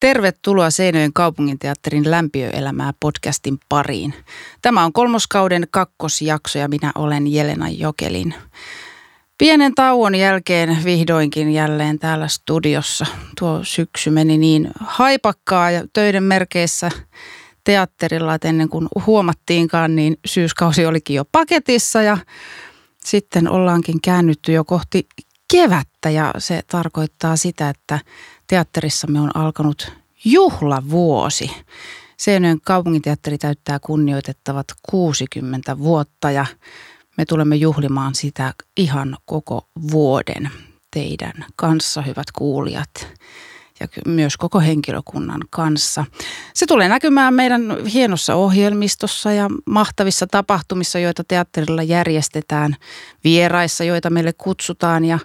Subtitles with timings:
[0.00, 4.14] Tervetuloa Seinöjen kaupunginteatterin lämpiöelämää podcastin pariin.
[4.62, 8.34] Tämä on kolmoskauden kakkosjakso ja minä olen Jelena Jokelin.
[9.38, 13.06] Pienen tauon jälkeen vihdoinkin jälleen täällä studiossa.
[13.38, 16.90] Tuo syksy meni niin haipakkaa ja töiden merkeissä
[17.64, 22.18] teatterilla, että ennen kuin huomattiinkaan, niin syyskausi olikin jo paketissa ja
[23.04, 25.06] sitten ollaankin käännytty jo kohti
[25.52, 27.98] kevättä ja se tarkoittaa sitä, että
[28.48, 29.92] teatterissamme on alkanut
[30.24, 31.50] juhlavuosi.
[32.16, 36.46] Seinäjoen kaupunginteatteri täyttää kunnioitettavat 60 vuotta ja
[37.16, 40.50] me tulemme juhlimaan sitä ihan koko vuoden
[40.90, 43.08] teidän kanssa, hyvät kuulijat
[43.80, 46.04] ja myös koko henkilökunnan kanssa.
[46.54, 52.76] Se tulee näkymään meidän hienossa ohjelmistossa ja mahtavissa tapahtumissa, joita teatterilla järjestetään,
[53.24, 55.18] vieraissa, joita meille kutsutaan ja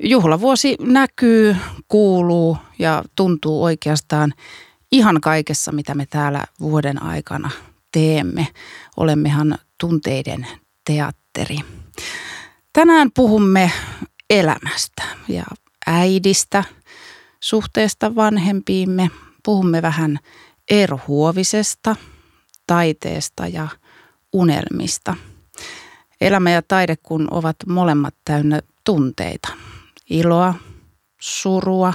[0.00, 1.56] juhlavuosi näkyy,
[1.88, 4.34] kuuluu ja tuntuu oikeastaan
[4.92, 7.50] ihan kaikessa, mitä me täällä vuoden aikana
[7.92, 8.46] teemme.
[8.96, 10.46] Olemmehan tunteiden
[10.84, 11.58] teatteri.
[12.72, 13.72] Tänään puhumme
[14.30, 15.44] elämästä ja
[15.86, 16.64] äidistä,
[17.40, 19.10] suhteesta vanhempiimme.
[19.44, 20.18] Puhumme vähän
[20.70, 21.96] Eero Huovisesta,
[22.66, 23.68] taiteesta ja
[24.32, 25.14] unelmista.
[26.20, 29.48] Elämä ja taide kun ovat molemmat täynnä tunteita–
[30.10, 30.54] iloa,
[31.20, 31.94] surua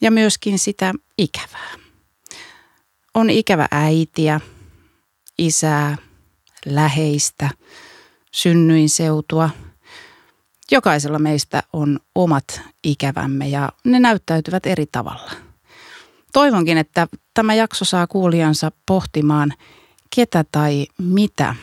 [0.00, 1.74] ja myöskin sitä ikävää.
[3.14, 4.40] On ikävä äitiä,
[5.38, 5.96] isää,
[6.66, 7.50] läheistä,
[8.32, 9.50] synnyinseutua.
[10.70, 15.30] Jokaisella meistä on omat ikävämme ja ne näyttäytyvät eri tavalla.
[16.32, 19.52] Toivonkin, että tämä jakso saa kuulijansa pohtimaan,
[20.16, 21.54] ketä tai mitä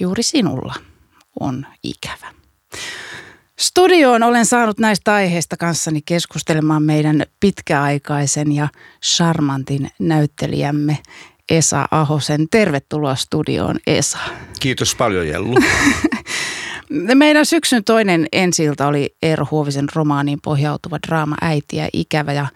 [0.00, 0.74] juuri sinulla
[1.40, 2.34] on ikävä.
[3.60, 8.68] Studioon olen saanut näistä aiheista kanssani keskustelemaan meidän pitkäaikaisen ja
[9.04, 10.98] charmantin näyttelijämme
[11.50, 12.46] Esa Ahosen.
[12.50, 14.18] Tervetuloa studioon Esa.
[14.60, 15.54] Kiitos paljon Jellu.
[17.14, 22.46] Meidän syksyn toinen ensilta oli Eero Huovisen romaaniin pohjautuva draama Äiti ja ikävä ja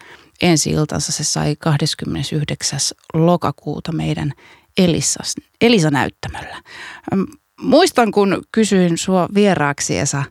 [0.41, 2.79] ensi iltansa se sai 29.
[3.13, 4.33] lokakuuta meidän
[4.77, 6.61] Elisas, Elisa-näyttämöllä.
[7.61, 10.23] Muistan, kun kysyin sua vieraaksi Esa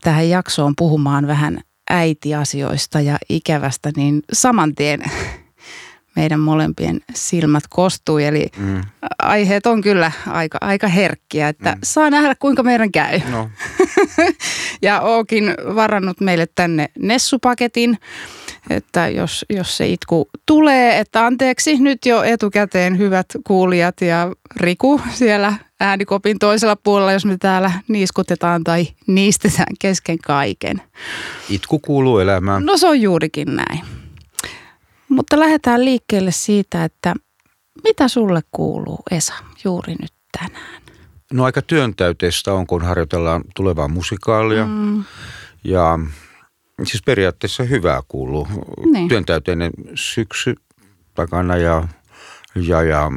[0.00, 1.60] tähän jaksoon puhumaan vähän
[1.90, 5.02] äitiasioista ja ikävästä, niin saman tien
[6.16, 8.24] meidän molempien silmät kostui.
[8.24, 8.82] Eli mm.
[9.18, 11.78] aiheet on kyllä aika, aika herkkiä, että mm.
[11.84, 13.20] saa nähdä kuinka meidän käy.
[13.30, 13.50] No.
[14.82, 17.98] ja ookin varannut meille tänne Nessupaketin,
[18.70, 25.00] että jos, jos se itku tulee, että anteeksi nyt jo etukäteen hyvät kuulijat ja Riku
[25.12, 30.82] siellä äänikopin toisella puolella, jos me täällä niiskutetaan tai niistetään kesken kaiken.
[31.48, 32.66] Itku kuuluu elämään.
[32.66, 33.80] No se on juurikin näin.
[35.08, 37.14] Mutta lähdetään liikkeelle siitä, että
[37.84, 39.34] mitä sulle kuuluu Esa
[39.64, 40.82] juuri nyt tänään?
[41.32, 44.66] No aika työntäyteistä on, kun harjoitellaan tulevaa musikaalia.
[44.66, 45.04] Mm.
[45.64, 45.98] Ja
[46.84, 48.48] siis periaatteessa hyvää kuuluu.
[48.92, 49.08] Niin.
[49.08, 50.54] Työntäyteinen syksy
[51.14, 51.88] takana ja,
[52.56, 53.10] ja, ja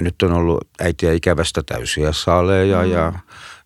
[0.00, 2.90] nyt on ollut äitiä ikävästä täysiä saaleja mm.
[2.90, 3.12] ja,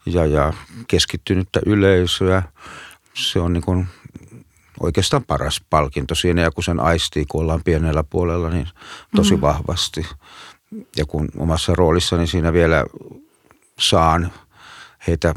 [0.07, 0.53] ja, ja
[0.89, 2.43] keskittynyttä yleisöä.
[3.15, 3.87] Se on niin kuin
[4.81, 8.69] oikeastaan paras palkinto siinä ja kun sen aistii, kun ollaan pienellä puolella, niin
[9.17, 9.41] tosi mm.
[9.41, 10.07] vahvasti.
[10.97, 12.85] Ja kun omassa roolissani siinä vielä
[13.79, 14.33] saan
[15.07, 15.35] heitä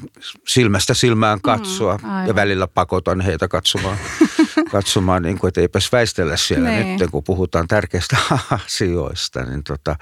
[0.48, 3.98] silmästä silmään katsoa mm, ja välillä pakotan heitä katsomaan,
[4.72, 7.00] katsomaan niin kuin, että eipäs väistellä siellä niin.
[7.00, 8.18] nyt, kun puhutaan tärkeistä
[8.66, 9.44] asioista.
[9.44, 9.96] Niin tota,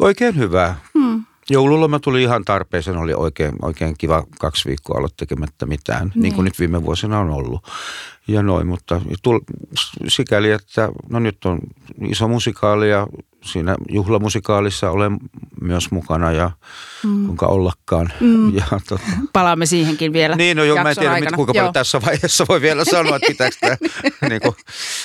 [0.00, 0.74] oikein hyvä.
[0.94, 1.24] Mm.
[1.50, 6.22] Joululoma tuli ihan tarpeeseen, oli oikein, oikein kiva kaksi viikkoa olla tekemättä mitään, niin.
[6.22, 7.68] niin kuin nyt viime vuosina on ollut.
[8.28, 9.40] Ja noin, mutta tull,
[10.08, 11.58] sikäli, että no nyt on
[12.08, 13.06] iso musikaali ja
[13.44, 15.16] siinä juhlamusikaalissa olen
[15.60, 16.50] myös mukana ja
[17.04, 17.26] mm.
[17.26, 18.12] kuinka ollakaan.
[18.20, 18.46] Mm.
[18.56, 19.02] Ja, tota.
[19.32, 21.36] Palaamme siihenkin vielä Niin, no joo, mä en tiedä aikana.
[21.36, 23.76] kuinka paljon tässä vaiheessa voi vielä sanoa, että pitääkö tämä
[24.28, 24.54] niin kuin,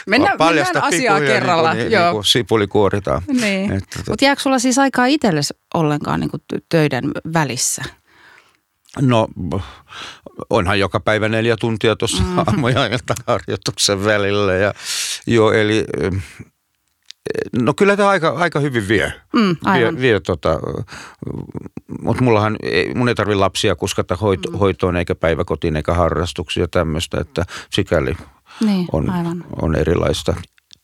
[0.07, 1.73] mennään, paljasta mennään asiaa kerralla.
[1.73, 3.21] Niin, niin, niin kuin sipuli kuoritaan.
[3.41, 3.71] Niin.
[3.71, 7.83] Tota- Mutta jääkö sulla siis aikaa itsellesi ollenkaan niin kuin töiden välissä?
[9.01, 9.27] No
[10.49, 12.37] onhan joka päivä neljä tuntia tuossa mm.
[12.37, 12.79] aamuja
[13.27, 14.53] harjoituksen välillä.
[14.53, 14.73] Ja,
[15.27, 15.85] joo, eli
[17.61, 19.13] No kyllä tämä aika, aika hyvin vie.
[19.33, 20.59] Mm, vie, vie tota,
[22.01, 22.57] mutta mullahan,
[22.95, 24.57] mun ei tarvi lapsia kuskata hoito, mm.
[24.57, 28.17] hoitoon eikä päiväkotiin eikä harrastuksia tämmöistä, että sikäli
[28.65, 29.13] niin, on,
[29.61, 30.35] on erilaista.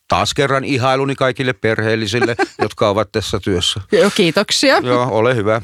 [0.07, 3.81] Taas kerran ihailuni kaikille perheellisille, jotka ovat tässä työssä.
[3.92, 4.77] Joo, kiitoksia.
[4.77, 5.62] Joo, ole hyvä.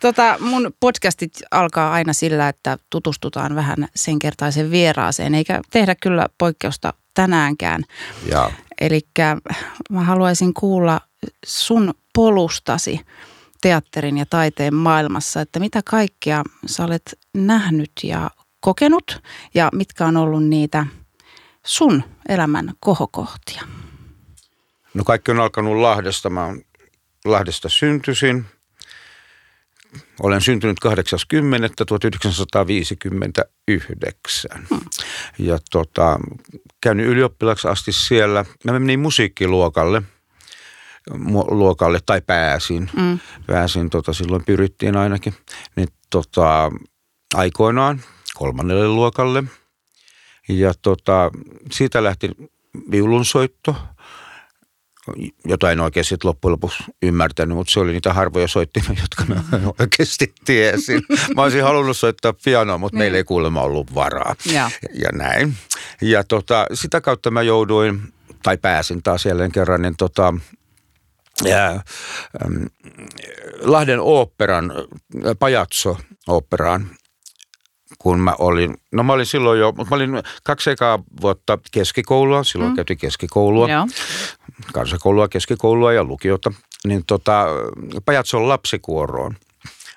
[0.00, 6.26] Tota, mun podcastit alkaa aina sillä, että tutustutaan vähän sen kertaisen vieraaseen, eikä tehdä kyllä
[6.38, 7.82] poikkeusta tänäänkään.
[8.80, 9.00] Eli
[9.90, 11.00] mä haluaisin kuulla
[11.46, 13.00] sun polustasi
[13.60, 18.30] teatterin ja taiteen maailmassa, että mitä kaikkea sä olet nähnyt ja
[18.60, 19.22] kokenut
[19.54, 20.86] ja mitkä on ollut niitä
[21.66, 23.62] sun elämän kohokohtia?
[24.94, 26.30] No kaikki on alkanut Lahdesta.
[26.30, 26.62] Mä oon
[27.24, 28.46] Lahdesta syntyisin.
[30.22, 31.68] Olen syntynyt 80.
[31.86, 34.50] 1959.
[34.70, 34.80] Hmm.
[35.38, 36.20] Ja tota,
[36.80, 38.44] käynyt ylioppilaksi asti siellä.
[38.64, 40.02] Mä menin musiikkiluokalle
[41.50, 42.90] luokalle tai pääsin.
[42.96, 43.18] Mm.
[43.46, 45.34] Pääsin, tota, silloin pyrittiin ainakin.
[45.76, 46.70] Niin, tota,
[47.34, 48.02] aikoinaan
[48.34, 49.44] kolmannelle luokalle.
[50.58, 51.30] Ja tota,
[51.72, 52.30] siitä lähti
[52.90, 53.76] viulunsoitto–
[55.44, 59.42] jota en oikein sitten loppujen lopuksi ymmärtänyt, mutta se oli niitä harvoja soittimia, jotka mä
[59.78, 61.02] oikeasti tiesin.
[61.36, 64.34] Mä olisin halunnut soittaa pianoa, mutta meillä ei kuulemma ollut varaa.
[64.52, 65.54] Ja, ja näin.
[66.02, 68.12] Ja tota, sitä kautta mä jouduin,
[68.42, 70.34] tai pääsin taas jälleen kerran, niin tota,
[71.44, 72.64] ja, ähm,
[73.60, 74.72] Lahden oopperan,
[75.38, 76.86] Pajatso-oopperaan
[78.02, 82.44] kun mä olin, no mä olin silloin jo, mutta mä olin kaksi ekaa vuotta keskikoulua,
[82.44, 82.76] silloin mm.
[82.76, 83.86] käytiin keskikoulua, Joo.
[84.72, 86.52] kansakoulua, keskikoulua ja lukiota,
[86.86, 87.46] niin tota,
[88.04, 89.36] Pajatson lapsikuoroon.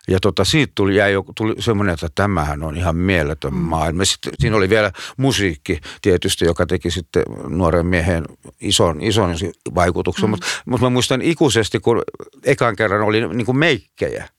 [0.08, 3.60] Ja tota, siitä tuli, jäi, tuli semmoinen, että tämähän on ihan mieletön mm.
[3.60, 4.06] maailma.
[4.06, 8.26] Sitten, siinä oli vielä musiikki tietysti, joka teki sitten nuoren miehen
[8.62, 9.36] ison, ison
[9.76, 10.26] vaikutuksen.
[10.26, 10.30] Mm.
[10.30, 12.02] Mutta mut mä muistan ikuisesti, kun
[12.46, 14.30] ekan kerran oli niin kuin meikkejä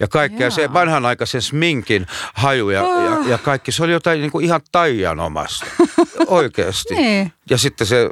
[0.00, 0.40] ja kaikkea.
[0.40, 0.50] Jaa.
[0.50, 3.04] Se vanhanaikaisen sminkin haju ja, oh.
[3.04, 3.28] ja, ah.
[3.28, 3.72] ja kaikki.
[3.72, 5.66] Se oli jotain niin kuin ihan taianomasta.
[6.26, 6.94] Oikeasti.
[6.94, 7.32] niin.
[7.50, 8.10] Ja sitten se,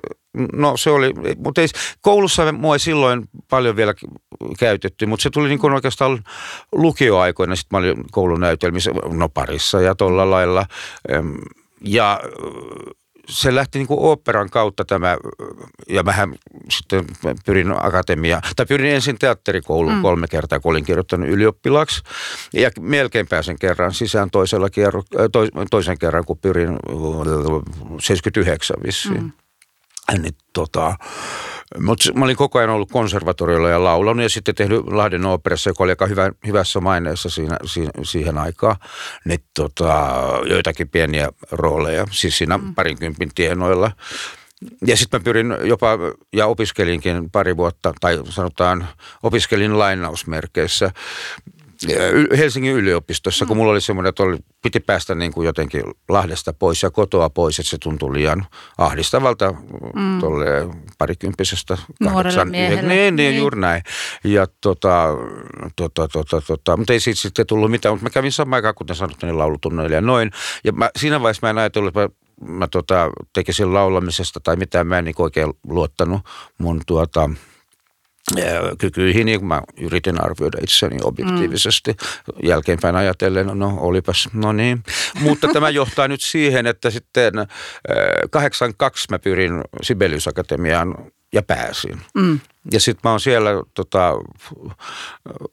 [0.52, 1.68] no se oli, mutta ei,
[2.00, 3.94] koulussa mua ei silloin paljon vielä
[4.58, 6.24] käytetty, mutta se tuli niin kuin oikeastaan
[6.72, 7.56] lukioaikoina.
[7.56, 10.66] Sitten mä olin koulunäytelmissä, no parissa ja tuolla lailla.
[11.80, 12.20] Ja
[13.28, 15.16] se lähti niin kuin oopperan kautta tämä,
[15.88, 16.34] ja mähän
[16.70, 17.04] sitten
[17.46, 20.02] pyrin akatemia, tai pyrin ensin teatterikouluun mm.
[20.02, 22.02] kolme kertaa, kun olin kirjoittanut ylioppilaaksi,
[22.52, 25.02] ja melkein pääsen kerran sisään toisella kierro,
[25.32, 25.40] to,
[25.70, 26.78] toisen kerran, kun pyrin
[28.00, 29.22] 79 vissiin.
[29.22, 29.32] Mm.
[30.12, 30.96] Niin tota,
[31.80, 35.84] mutta mä olin koko ajan ollut konservatoriolla ja laulanut ja sitten tehnyt Lahden operassa, joka
[35.84, 38.76] oli aika hyvä, hyvässä maineessa siinä, siinä, siihen aikaan.
[39.24, 40.12] Niin tota,
[40.48, 42.74] joitakin pieniä rooleja, siis siinä mm.
[42.74, 43.90] parinkympin tienoilla.
[44.86, 45.98] Ja sitten mä pyrin jopa,
[46.32, 48.88] ja opiskelinkin pari vuotta, tai sanotaan
[49.22, 50.90] opiskelin lainausmerkeissä
[52.38, 53.48] Helsingin yliopistossa, mm.
[53.48, 57.30] kun mulla oli semmoinen, että oli, piti päästä niin kuin jotenkin Lahdesta pois ja kotoa
[57.30, 58.46] pois, että se tuntui liian
[58.78, 59.54] ahdistavalta
[59.94, 60.20] mm.
[60.20, 60.46] tuolle
[60.98, 61.78] parikymppisestä.
[62.00, 62.82] Nuorelle miehelle.
[62.82, 63.82] Niin, niin, niin, juuri näin.
[64.24, 65.08] Ja tota,
[65.76, 68.96] tota, tota, tota, mutta ei siitä sitten tullut mitään, mutta mä kävin samaan aikaan, kuten
[68.96, 70.30] sanottu, niin laulutunnoilla ja noin.
[70.64, 74.86] Ja mä, siinä vaiheessa mä en ajatellut, että mä, mä tota, tekisin laulamisesta tai mitään,
[74.86, 76.20] mä en niin oikein luottanut
[76.58, 77.30] mun tuota,
[78.78, 82.48] kykyihin, niin mä yritin arvioida itseni objektiivisesti mm.
[82.48, 84.82] jälkeenpäin ajatellen, no olipas, no niin.
[85.20, 87.32] Mutta tämä johtaa nyt siihen, että sitten
[88.30, 90.94] 82 mä pyrin Sibelius Akatemiaan
[91.32, 92.00] ja pääsin.
[92.14, 92.40] Mm.
[92.72, 94.12] Ja sitten mä oon siellä tota,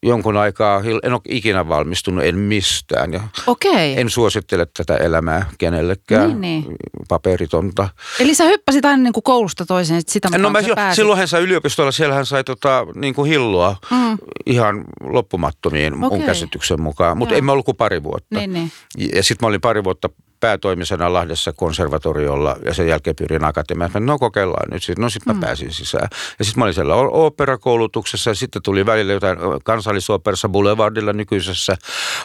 [0.04, 3.14] jonkun aikaa, en ole ikinä valmistunut, en mistään.
[3.14, 4.00] Ja Okei.
[4.00, 6.76] En suosittele tätä elämää kenellekään, niin, niin.
[7.10, 7.90] paperitonta.
[8.20, 11.92] Eli sä hyppäsit aina niin kuin koulusta toiseen, sitä No mä jo, silloinhan sai yliopistolla,
[11.92, 14.18] siellähän sai tota, niin kuin hilloa mm.
[14.46, 16.18] ihan loppumattomiin okay.
[16.18, 17.18] mun käsityksen mukaan.
[17.18, 18.40] Mutta en mä ollut kuin pari vuotta.
[18.40, 18.72] Niin, niin.
[19.16, 20.10] Ja sitten mä olin pari vuotta
[20.44, 23.92] päätoimisena Lahdessa konservatoriolla ja sen jälkeen pyrin akatemiaan.
[24.00, 24.84] No kokeillaan nyt.
[24.98, 25.40] No sitten mä mm.
[25.40, 26.08] pääsin sisään.
[26.40, 31.76] Ja sitten mä olin siellä operakoulutuksessa ja sitten tuli välillä jotain kansallisoperassa Boulevardilla nykyisessä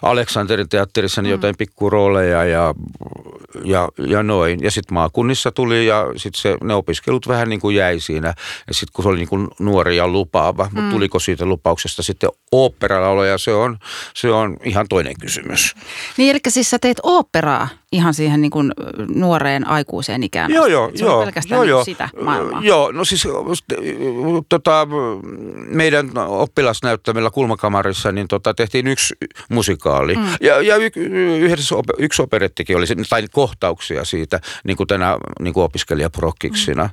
[0.03, 1.33] Aleksanterin teatterissa niin mm.
[1.33, 2.75] jotain pikkurooleja ja,
[3.65, 4.59] ja, ja noin.
[4.63, 8.35] Ja sitten maakunnissa tuli ja sitten se, ne opiskelut vähän niin kuin jäi siinä.
[8.69, 10.71] Ja sitten kun se oli niin kuin nuori ja lupaava, mm.
[10.75, 13.79] mutta tuliko siitä lupauksesta sitten oopperalaoloja, se on,
[14.15, 15.75] se on ihan toinen kysymys.
[16.17, 18.73] Niin eli siis sä teet oopperaa ihan siihen niin kuin
[19.15, 20.51] nuoreen aikuiseen ikään.
[20.51, 21.19] Joo, joo, se joo.
[21.19, 21.85] on pelkästään joo, joo.
[21.85, 22.61] sitä maailmaa.
[22.65, 23.29] Joo, no siis
[24.49, 24.89] tota,
[25.69, 29.15] meidän oppilasnäyttämillä Kulmakamarissa niin tota, tehtiin yksi
[29.49, 30.15] musikaali.
[30.15, 30.27] Mm.
[30.41, 30.91] Ja, ja y,
[31.39, 36.85] yhdessä yksi operettikin oli, tai kohtauksia siitä, niin kuin tänä niin kuin opiskelijaprokkiksina.
[36.85, 36.91] Mm.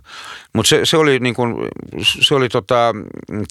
[0.54, 1.56] Mutta se, se oli, niin kuin,
[2.22, 2.94] se oli tota,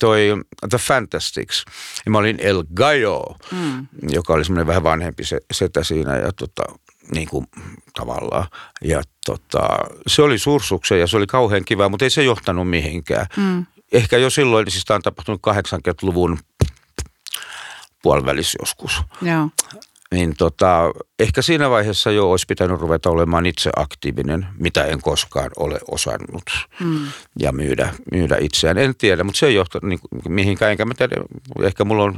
[0.00, 0.28] toi
[0.70, 1.64] The Fantastics.
[2.06, 3.86] Ja mä olin El Gallo, mm.
[4.08, 5.22] joka oli semmoinen vähän vanhempi
[5.52, 6.16] setä siinä.
[6.16, 6.64] Ja tota,
[7.14, 7.46] niin kuin,
[7.94, 8.46] tavallaan.
[8.82, 9.68] Ja tota,
[10.06, 13.26] se oli sursuksen ja se oli kauhean kiva, mutta ei se johtanut mihinkään.
[13.36, 13.66] Mm.
[13.92, 16.38] Ehkä jo silloin, siis tämä on tapahtunut 80-luvun
[18.02, 19.02] puolivälissä joskus.
[19.22, 19.48] Joo.
[20.14, 25.50] Niin tota, ehkä siinä vaiheessa jo olisi pitänyt ruveta olemaan itse aktiivinen, mitä en koskaan
[25.56, 26.42] ole osannut.
[26.80, 27.06] Mm.
[27.38, 28.78] Ja myydä, myydä itseään.
[28.78, 30.70] En tiedä, mutta se ei johta niin, mihinkään.
[30.70, 31.16] Enkä mä tiedä,
[31.62, 32.14] ehkä mulla on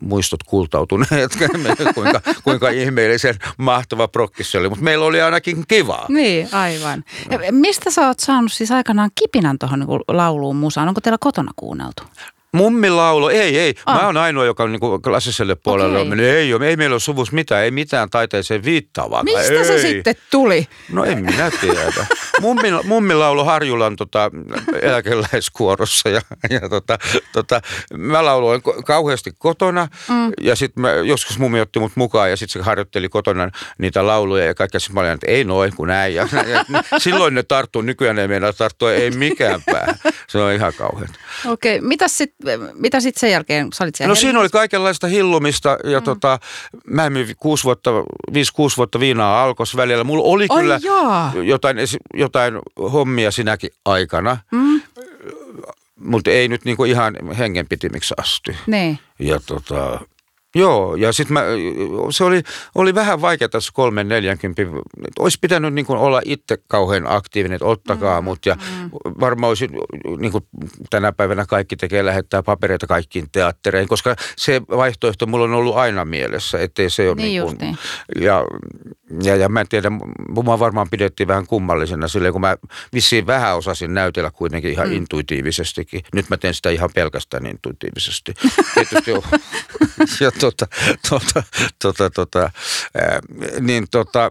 [0.00, 1.38] muistot kultautuneet,
[1.94, 4.68] kuinka, kuinka ihmeellisen mahtava prokki se oli.
[4.68, 6.06] Mutta meillä oli ainakin kivaa.
[6.08, 7.04] Niin, aivan.
[7.30, 10.88] Ja mistä sä oot saanut siis aikanaan kipinän tuohon niin lauluun musaan?
[10.88, 12.02] Onko teillä kotona kuunneltu?
[12.58, 13.74] Mummilaulo, ei, ei.
[13.86, 14.00] Ah.
[14.00, 16.02] Mä oon ainoa, joka on niin klassiselle puolelle okay.
[16.02, 16.26] on mennyt.
[16.26, 19.22] Ei, ei meillä ole suvussa mitään, ei mitään taiteeseen viittaavaa.
[19.22, 19.64] Mistä ei.
[19.64, 20.68] se sitten tuli?
[20.92, 22.06] No en minä tiedä.
[22.40, 24.30] Mummi, mummilaulo Harjulan tota,
[24.82, 26.98] eläkeläiskuorossa ja, ja tota,
[27.32, 27.60] tota,
[27.94, 30.32] mä lauloin kauheasti kotona mm.
[30.40, 34.54] ja sitten joskus mummi otti mut mukaan ja sitten se harjoitteli kotona niitä lauluja ja
[34.54, 34.80] kaikkea.
[34.80, 36.14] Sitten mä olin, että ei noin kuin näin.
[36.14, 36.64] Ja, ja,
[36.98, 39.96] silloin ne tarttuu, nykyään ei meinaa tarttua, ei mikään pää.
[40.28, 41.08] Se on ihan kauhean.
[41.46, 41.88] Okei, okay.
[41.88, 43.68] mitä sitten mitä sitten sen jälkeen?
[43.74, 46.04] Sä olit no siinä oli kaikenlaista hillumista ja mm.
[46.04, 46.38] tota,
[46.86, 47.90] mä myin kuusi vuotta,
[48.32, 50.04] viisi kuusi vuotta viinaa alkos välillä.
[50.04, 50.80] Mulla oli Oi kyllä
[51.44, 51.76] jotain,
[52.14, 52.54] jotain
[52.92, 54.38] hommia sinäkin aikana.
[54.52, 54.80] Mm.
[55.96, 58.56] Mutta ei nyt niinku ihan hengenpitimiksi asti.
[58.66, 58.98] Ne.
[59.18, 60.00] Ja tota,
[60.58, 61.36] Joo, ja sitten
[62.10, 62.42] se oli,
[62.74, 64.68] oli vähän vaikea tässä kolmen neljänkympin.
[65.18, 68.46] Olisi pitänyt niin kuin olla itse kauhean aktiivinen, että ottakaa mm, mut.
[68.46, 68.90] Ja mm.
[69.20, 69.68] varmaan olisi,
[70.18, 70.44] niin kuin
[70.90, 76.04] tänä päivänä kaikki tekee, lähettää papereita kaikkiin teattereihin, koska se vaihtoehto mulla on ollut aina
[76.04, 77.78] mielessä, ettei se ole niin, niin kuin.
[78.24, 78.44] Ja,
[79.22, 79.90] ja, ja mä en tiedä,
[80.28, 82.56] mua varmaan pidettiin vähän kummallisena silleen, kun mä
[82.94, 84.94] vissiin vähän osasin näytellä kuitenkin ihan mm.
[84.94, 86.00] intuitiivisestikin.
[86.14, 88.34] Nyt mä teen sitä ihan pelkästään intuitiivisesti.
[88.74, 89.10] Tietysti
[90.24, 90.66] ja tota,
[91.10, 91.42] tota,
[91.82, 92.50] tota, tota,
[92.94, 93.20] ää,
[93.60, 94.30] niin tota,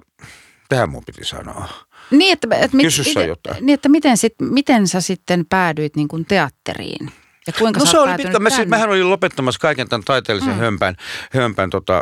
[0.69, 1.69] tähän mun piti sanoa.
[2.11, 2.85] Niin, että, että, mit,
[3.27, 3.65] jotain.
[3.65, 7.11] Niin, että miten, sit, miten sä sitten päädyit niin kuin teatteriin?
[7.47, 8.39] Ja kuinka no se oli pitkä.
[8.39, 10.59] Mä, siis, mähän olin lopettamassa kaiken tämän taiteellisen mm.
[10.59, 10.95] hömpän,
[11.31, 12.01] hömpän tota,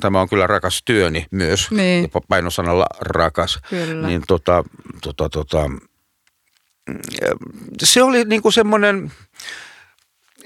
[0.00, 2.02] tämä on kyllä rakas työni myös, niin.
[2.02, 3.58] jopa painosanalla rakas.
[3.70, 4.06] Kyllä.
[4.06, 4.64] Niin tota,
[5.02, 6.98] tota, tota, mm,
[7.82, 9.12] se oli niin kuin semmoinen,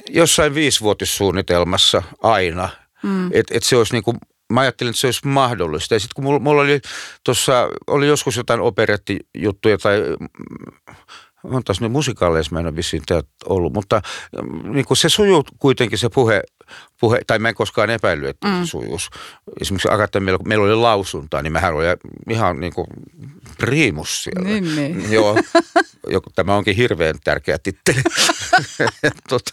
[0.08, 2.68] jossain viisivuotissuunnitelmassa aina,
[3.02, 3.30] mm.
[3.32, 4.16] että et se olisi niin kuin,
[4.52, 5.94] mä ajattelin, että se olisi mahdollista.
[5.94, 6.80] Ja sitten kun mulla, mulla oli
[7.24, 10.00] tuossa, oli joskus jotain operettijuttuja tai
[11.44, 13.02] on taas ne musikaaleissa mä en ole vissiin
[13.44, 14.02] ollut, mutta
[14.64, 16.42] niin kuin se sujuu kuitenkin se puhe,
[17.04, 18.64] puhe, tai mä en koskaan epäillyt, että mm.
[18.64, 19.10] se sujuus.
[19.60, 21.88] Esimerkiksi Akatemialla, kun meillä oli lausuntaa, niin mähän olin
[22.30, 22.86] ihan niin kuin
[23.58, 24.48] priimus siellä.
[24.48, 25.12] Niin, niin.
[25.12, 25.36] Joo,
[26.34, 28.02] tämä onkin hirveän tärkeä titteli.
[29.28, 29.50] tota,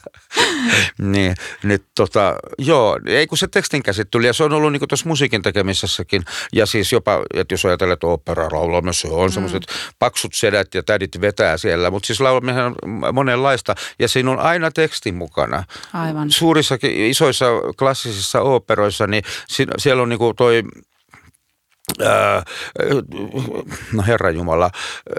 [0.97, 5.09] niin, niin tota, joo, ei kun se tekstin käsittely, ja se on ollut niin tuossa
[5.09, 9.33] musiikin tekemisessäkin, ja siis jopa, että jos ajatellaan, että opera laulamassa on mm.
[9.33, 9.63] semmoiset
[9.99, 12.75] paksut sedät ja tädit vetää siellä, mutta siis laulaminen on
[13.13, 15.63] monenlaista, ja siinä on aina teksti mukana.
[15.93, 16.31] Aivan.
[16.31, 17.40] Suurissakin, isoissa
[17.79, 19.23] klassisissa operoissa, niin
[19.77, 20.63] siellä on niin kuin toi
[23.93, 24.71] no Herra Jumala,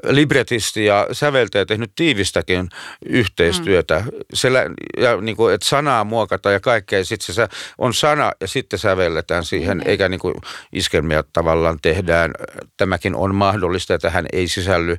[0.08, 2.68] libretisti ja säveltäjä tehnyt tiivistäkin
[3.06, 3.98] yhteistyötä.
[3.98, 4.10] Mm.
[4.34, 4.60] Siellä,
[4.96, 7.48] ja niin kuin, että sanaa muokata ja kaikkea, sitten se
[7.78, 9.82] on sana ja sitten sävelletään siihen, mm.
[9.86, 10.34] eikä niin kuin
[10.72, 12.30] iskelmiä tavallaan tehdään.
[12.76, 14.96] Tämäkin on mahdollista ja tähän ei sisälly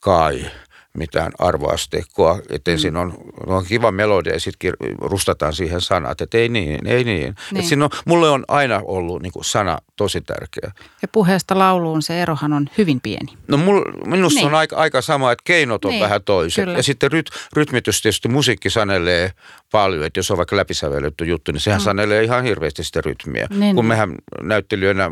[0.00, 0.50] kai
[0.94, 2.78] mitään arvoasteikkoa, että mm.
[2.78, 3.14] siinä on,
[3.46, 7.34] on kiva melodia ja sitten rustataan siihen sanat, että ei niin, ei niin.
[7.52, 7.64] niin.
[7.64, 10.72] siinä on, mulle on aina ollut niin kuin sana tosi tärkeä.
[11.02, 13.32] Ja puheesta lauluun se erohan on hyvin pieni.
[13.48, 14.46] No mul, minusta niin.
[14.46, 16.02] on aika, aika sama, että keinot on niin.
[16.02, 16.64] vähän toiset.
[16.64, 16.78] Kyllä.
[16.78, 19.32] Ja sitten ryt, rytmitys tietysti musiikki sanelee
[19.72, 21.84] paljon, että jos on vaikka läpisävelletty juttu, niin sehän mm.
[21.84, 23.46] sanelee ihan hirveästi sitä rytmiä.
[23.50, 25.10] Niin, Kun mehän näyttelijöinä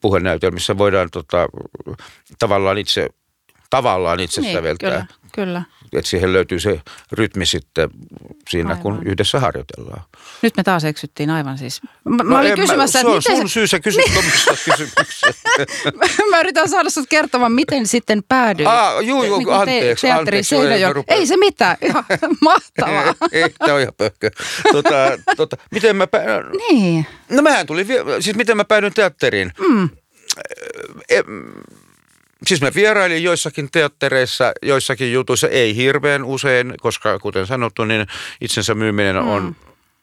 [0.00, 1.48] puhenäytelmissä voidaan tota,
[2.38, 3.08] tavallaan itse
[3.76, 4.90] tavallaan itse niin, säveltää.
[4.90, 5.62] Kyllä, kyllä.
[5.92, 6.80] Että siihen löytyy se
[7.12, 7.90] rytmi sitten
[8.50, 8.82] siinä, aivan.
[8.82, 10.02] kun yhdessä harjoitellaan.
[10.42, 11.82] Nyt me taas eksyttiin aivan siis.
[12.04, 13.52] Mä, no mä olin kysymässä, mä, se on sun se...
[13.52, 15.32] syy, sä kysyt kysymyksiä.
[16.30, 18.68] mä yritän saada sut kertomaan, miten sitten päädyit.
[18.68, 20.06] Ah, juu, juu, niin anteeksi.
[20.06, 22.04] Te, anteeksi ei, ei se mitään, ihan
[22.40, 23.14] mahtavaa.
[23.32, 24.30] ei, ei, tämä on ihan pöhkö.
[24.72, 24.94] Tota,
[25.36, 26.22] tota, miten mä pä...
[26.68, 27.06] Niin.
[27.30, 27.86] No mähän tuli,
[28.20, 29.52] siis miten mä päädyin teatteriin.
[29.58, 29.88] Mm.
[31.08, 31.20] E,
[32.46, 38.06] Siis mä vierailin joissakin teattereissa, joissakin jutuissa, ei hirveän usein, koska kuten sanottu, niin
[38.40, 39.54] itsensä myyminen on mm.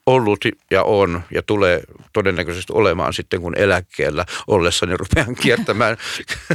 [0.05, 1.81] ollut ja on ja tulee
[2.13, 5.98] todennäköisesti olemaan sitten, kun eläkkeellä ollessani rupean kiertämään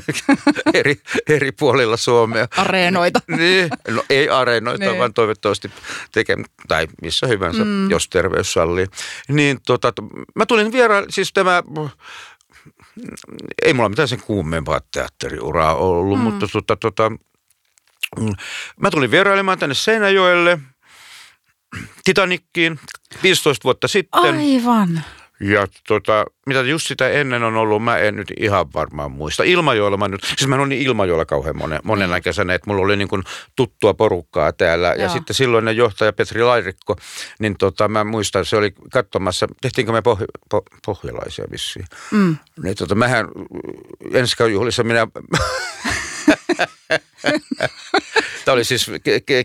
[0.74, 0.96] eri,
[1.28, 2.48] eri puolilla Suomea.
[2.56, 3.20] Areenoita.
[3.28, 4.98] niin, no ei areenoita, niin.
[4.98, 5.70] vaan toivottavasti
[6.12, 7.90] tekemään, tai missä hyvänsä, mm.
[7.90, 8.86] jos terveys sallii.
[9.28, 9.92] Niin tota,
[10.34, 11.62] mä tulin vieraan, siis tämä
[13.62, 16.24] ei mulla mitään sen kuumempaa teatteriuraa ollut, mm.
[16.24, 17.10] mutta tota, tota,
[18.20, 18.32] mm,
[18.80, 20.58] mä tulin vierailemaan tänne Seinäjoelle,
[22.04, 22.80] Titanikkiin
[23.22, 24.20] 15 vuotta sitten.
[24.20, 25.02] Aivan.
[25.40, 29.42] Ja tota, mitä just sitä ennen on ollut, mä en nyt ihan varmaan muista.
[29.42, 33.08] Ilmajoella mä nyt, siis mä olin Ilmajoella kauhean monen, monena kesänä, että mulla oli niin
[33.08, 33.22] kuin
[33.56, 34.88] tuttua porukkaa täällä.
[34.88, 34.96] Joo.
[34.96, 36.96] Ja sitten silloinen johtaja Petri Lairikko,
[37.38, 40.18] niin tota, mä muistan, se oli katsomassa, tehtiinkö me poh,
[40.50, 41.86] po, pohjalaisia vissiin.
[42.10, 42.36] Mm.
[42.62, 43.28] Niin tota, mähän
[44.12, 45.06] ensi juhlissa minä
[48.44, 48.90] Tämä oli siis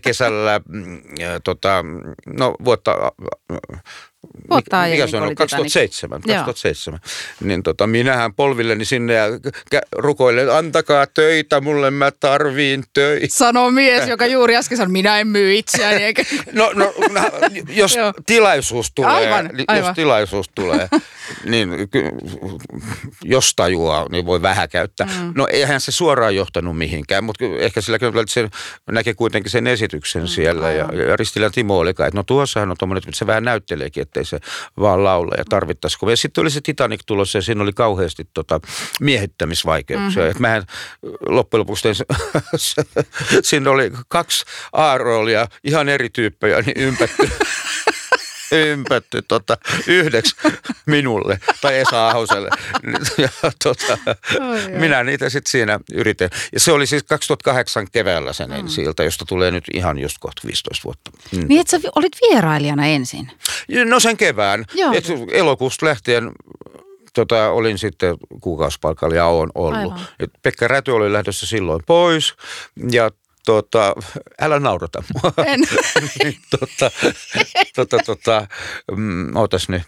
[0.01, 1.01] kesällä, mm,
[1.43, 1.85] tota,
[2.27, 2.95] no vuotta
[4.49, 6.99] Vuotta mikä se on, 2007, 2007.
[7.41, 9.25] Niin tota, minähän polvilleni sinne ja
[9.91, 13.27] rukoilen, antakaa töitä, mulle mä tarviin töitä.
[13.29, 16.03] Sano mies, joka juuri äsken sanoi, minä en myy itseäni.
[16.03, 16.23] Eikä...
[16.51, 16.93] no, no,
[17.69, 19.85] jos tilaisuus tulee, aivan, aivan.
[19.85, 20.89] jos tilaisuus tulee,
[21.45, 21.69] niin
[23.23, 25.07] jos tajuaa, niin voi vähän käyttää.
[25.07, 25.33] Mm.
[25.35, 28.49] No eihän se suoraan johtanut mihinkään, mutta ehkä sillä kyllä se
[28.91, 30.71] näki kuitenkin sen esityksen mm, siellä.
[30.71, 34.01] Ja, ja Ristilä Timo oli kai, että no tuossahan on tuommoinen, että se vähän näytteleekin,
[34.01, 34.39] ettei se
[34.79, 36.09] vaan laula ja tarvittaisiko.
[36.09, 38.59] Ja sitten oli se Titanic tulossa ja siinä oli kauheasti tota,
[38.99, 40.23] miehittämisvaikeuksia.
[40.23, 40.41] Mm-hmm.
[40.41, 40.63] mähän
[41.27, 41.95] loppujen lopuksi tein,
[43.43, 47.29] siinä oli kaksi A-roolia, ihan eri tyyppejä, niin ympätty
[48.51, 50.35] ympätty tota, yhdeksi
[50.85, 52.49] minulle tai Esa Ahoselle.
[53.17, 53.29] Ja,
[53.63, 53.97] tota,
[54.39, 56.29] oh, minä niitä sitten siinä yritin.
[56.53, 58.67] Ja se oli siis 2008 keväällä sen mm.
[58.67, 61.11] siltä, josta tulee nyt ihan just kohta 15 vuotta.
[61.31, 61.45] Mm.
[61.47, 63.31] Niin, että sä olit vierailijana ensin?
[63.85, 64.65] No sen kevään.
[64.93, 66.31] Et elokuusta lähtien
[67.13, 69.93] tota, olin sitten kuukausipalkalla ja on ollut.
[70.19, 72.33] Et Pekka Räty oli lähdössä silloin pois
[72.91, 73.11] ja
[73.45, 73.95] tota,
[74.41, 75.33] älä naurata mua.
[75.45, 75.59] En.
[76.23, 76.91] niin, tota,
[77.75, 78.47] tota, tota,
[78.97, 79.83] mm, ootas nyt.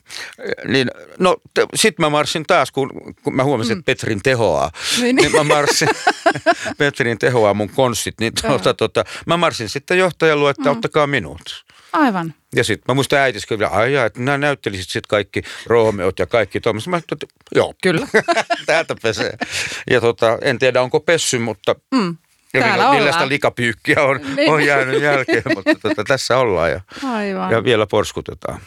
[0.68, 0.88] Niin,
[1.20, 1.38] no
[1.76, 2.90] sitten mä marssin taas, kun,
[3.24, 3.80] kun mä huomasin, mm.
[3.80, 4.72] että Petrin tehoaa.
[5.02, 5.90] Niin, niin mä marssin,
[6.78, 10.72] Petrin tehoaa mun konstit, niin tota, tota, mä marssin sitten johtajan luo, että mm.
[10.72, 11.66] ottakaa minut.
[11.94, 12.34] Aivan.
[12.56, 16.60] Ja sitten mä muistan äitis kyllä, ai että nämä näyttelisit sitten kaikki Romeot ja kaikki
[16.62, 16.92] tuommoiset.
[16.92, 17.16] Mä että
[17.56, 17.74] joo.
[17.84, 18.08] Kyllä.
[18.66, 19.38] Täältä pesee.
[19.90, 22.18] Ja tota, en tiedä onko pessy, mutta mm.
[22.54, 24.20] Ja millaista likapyykkiä on,
[24.54, 27.52] on jäänyt jälkeen, mutta tota, tässä ollaan ja, Aivan.
[27.52, 28.60] ja vielä porskutetaan.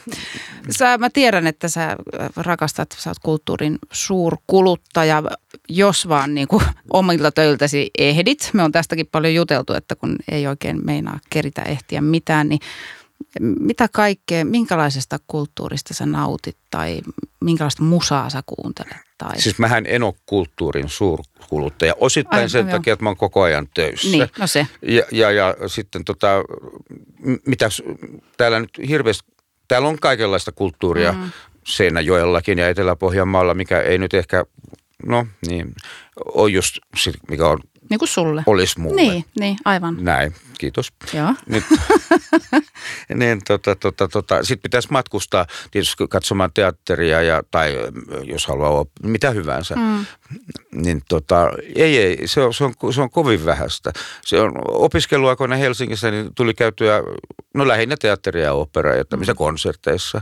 [0.71, 1.97] Sä, mä tiedän, että sä
[2.37, 5.23] rakastat, sä oot kulttuurin suurkuluttaja,
[5.69, 8.51] jos vaan niin kuin omilta töiltäsi ehdit.
[8.53, 12.61] Me on tästäkin paljon juteltu, että kun ei oikein meinaa keritä ehtiä mitään, niin
[13.41, 17.01] mitä kaikkea, minkälaisesta kulttuurista sä nautit tai
[17.41, 18.97] minkälaista musaa sä kuuntelet?
[19.19, 19.41] Tai...
[19.41, 21.95] Siis mähän en ole kulttuurin suurkuluttaja.
[22.01, 24.09] Osittain Ai, sen no takia, että mä oon koko ajan töissä.
[24.09, 24.67] Niin, no se.
[24.83, 26.29] Ja, ja, ja sitten tota,
[27.47, 27.69] mitä
[28.37, 29.33] täällä nyt hirveästi,
[29.69, 31.31] täällä on kaikenlaista kulttuuria mm.
[31.67, 34.45] Seinäjoellakin ja Etelä-Pohjanmaalla, mikä ei nyt ehkä,
[35.07, 35.75] no niin,
[36.35, 36.79] on just
[37.29, 38.43] mikä on niin kuin sulle.
[38.47, 39.01] Olisi mulle.
[39.01, 39.97] Niin, niin aivan.
[40.01, 40.93] Näin, kiitos.
[41.13, 41.35] Joo.
[41.47, 41.65] Nyt,
[43.15, 44.43] niin, tota, tota, tota.
[44.43, 47.75] Sitten pitäisi matkustaa tietysti katsomaan teatteria ja, tai
[48.25, 49.75] jos haluaa mitä hyvänsä.
[49.75, 50.07] Mm.
[50.75, 53.93] Niin tota, ei, ei, se on, se, on, se on kovin vähäistä.
[54.25, 57.03] Se on opiskeluaikoina Helsingissä, niin tuli käytyä,
[57.55, 59.39] no lähinnä teatteria ja opera ja tämmöisissä mm.
[59.39, 60.21] konserteissa.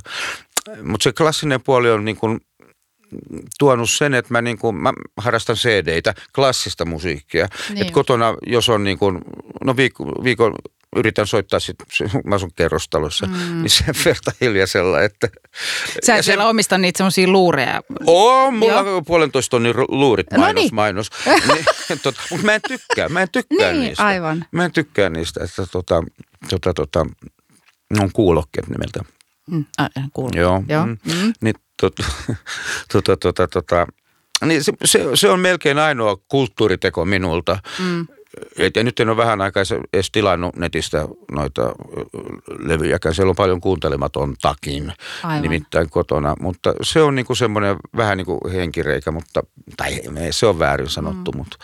[0.83, 2.41] Mutta se klassinen puoli on niin kuin
[3.59, 7.49] tuonut sen, että mä, niin kuin, mä harrastan CD-tä, klassista musiikkia.
[7.69, 7.81] Niin.
[7.81, 9.21] Että kotona, jos on niin kuin,
[9.65, 10.55] no viikon, viikon
[10.97, 11.77] yritän soittaa sit,
[12.25, 13.63] mä asun kerrostalossa, mm.
[13.63, 15.29] niin sen verta hiljaisella, että...
[16.03, 17.83] Sä et vielä omista niitä semmoisia luureja.
[18.07, 18.97] Oo, mulla Joo.
[18.97, 20.75] on puolentoista tonnin luurit mainos, no niin.
[20.75, 21.11] mainos.
[21.89, 24.07] niin, tot, mutta mä en tykkää, mä en tykkää niin, niistä.
[24.07, 24.45] aivan.
[24.53, 26.05] Mä en tykkää niistä, että tota,
[26.51, 27.07] tota, tota,
[28.01, 29.01] on kuulokkeet nimeltä.
[29.51, 29.91] Mm, äh,
[30.35, 30.63] Joo.
[30.69, 30.87] Joo.
[30.87, 30.99] Mm.
[31.05, 31.33] Mm.
[31.41, 31.55] Niin
[31.91, 32.05] tota,
[32.93, 33.87] tota, tota, tota,
[34.45, 37.59] niin se, se, se on melkein ainoa kulttuuriteko minulta.
[37.79, 38.07] Mm.
[38.59, 41.63] Et, ja nyt en ole vähän aikaa edes tilannut netistä noita
[42.59, 43.15] levyjäkään.
[43.15, 44.93] Siellä on paljon kuuntelematon takin
[45.23, 45.43] Aivan.
[45.43, 46.35] nimittäin kotona.
[46.41, 49.43] Mutta se on niinku semmoinen vähän niin kuin henkireikä, mutta,
[49.77, 51.39] tai se on väärin sanottu, mm.
[51.39, 51.57] mutta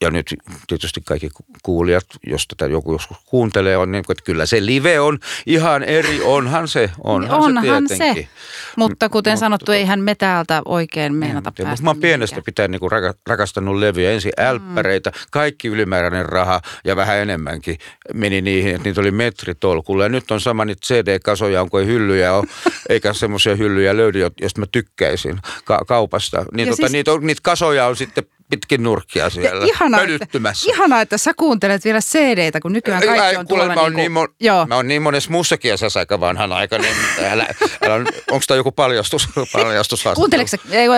[0.00, 0.26] ja nyt
[0.66, 1.28] tietysti kaikki
[1.62, 6.20] kuulijat, jos tätä joku joskus kuuntelee, on niin, että kyllä se live on ihan eri,
[6.22, 8.28] onhan se, onhan, onhan se se,
[8.76, 12.42] mutta kuten M- sanottu, mutta, eihän me täältä oikein meinata päästä Mutta mä oon pienestä
[12.44, 12.80] pitäen niin
[13.26, 14.44] rakastanut levyjä, ensin mm.
[14.44, 17.78] älppäreitä, kaikki ylimääräinen raha ja vähän enemmänkin
[18.14, 20.02] meni niihin, että niitä oli metritolkulla.
[20.02, 22.46] Ja nyt on sama niitä CD-kasoja, onko ei hyllyjä ole,
[22.88, 26.44] eikä semmoisia hyllyjä löydy, joista mä tykkäisin ka- kaupasta.
[26.52, 26.92] Niin tota, siis...
[26.92, 32.00] niitä, niitä kasoja on sitten pitkin nurkkia siellä ihanaa, että, ihanaa, että sä kuuntelet vielä
[32.00, 34.66] CD-tä, kun nykyään kaikki on tuolla mä, oon niin, niin joo.
[34.66, 37.46] mä oon niin monessa muussakin asiassa aika vanhan aika, niin älä,
[37.82, 37.94] älä,
[38.30, 39.28] onko tämä joku paljastus?
[39.52, 40.88] paljastus Kuunteleeko sä, ei,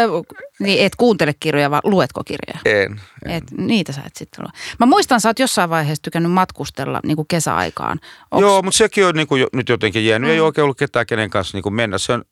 [0.61, 2.61] niin et kuuntele kirjoja, vaan luetko kirjoja?
[2.65, 3.01] En.
[3.27, 3.33] en.
[3.33, 4.53] Et, niitä sä et sitten lue.
[4.79, 8.01] Mä muistan, sä oot jossain vaiheessa tykännyt matkustella niin kuin kesäaikaan.
[8.31, 8.43] Onks...
[8.43, 10.31] Joo, mutta sekin on niin kuin, nyt jotenkin jäänyt.
[10.31, 10.35] Mm.
[10.35, 11.99] Ei oikein ollut ketään kenen kanssa niin kuin mennä.
[11.99, 12.25] Se on,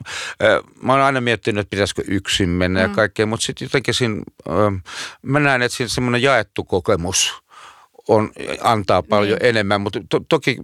[0.45, 2.91] äh, mä oon aina miettinyt, että pitäisikö yksin mennä mm.
[2.91, 4.17] ja kaikkea, mutta sitten jotenkin siinä,
[4.49, 4.83] äh,
[5.23, 7.43] mä näen, että siinä semmoinen jaettu kokemus
[8.09, 9.49] on, antaa paljon mm.
[9.49, 10.57] enemmän, mutta to, toki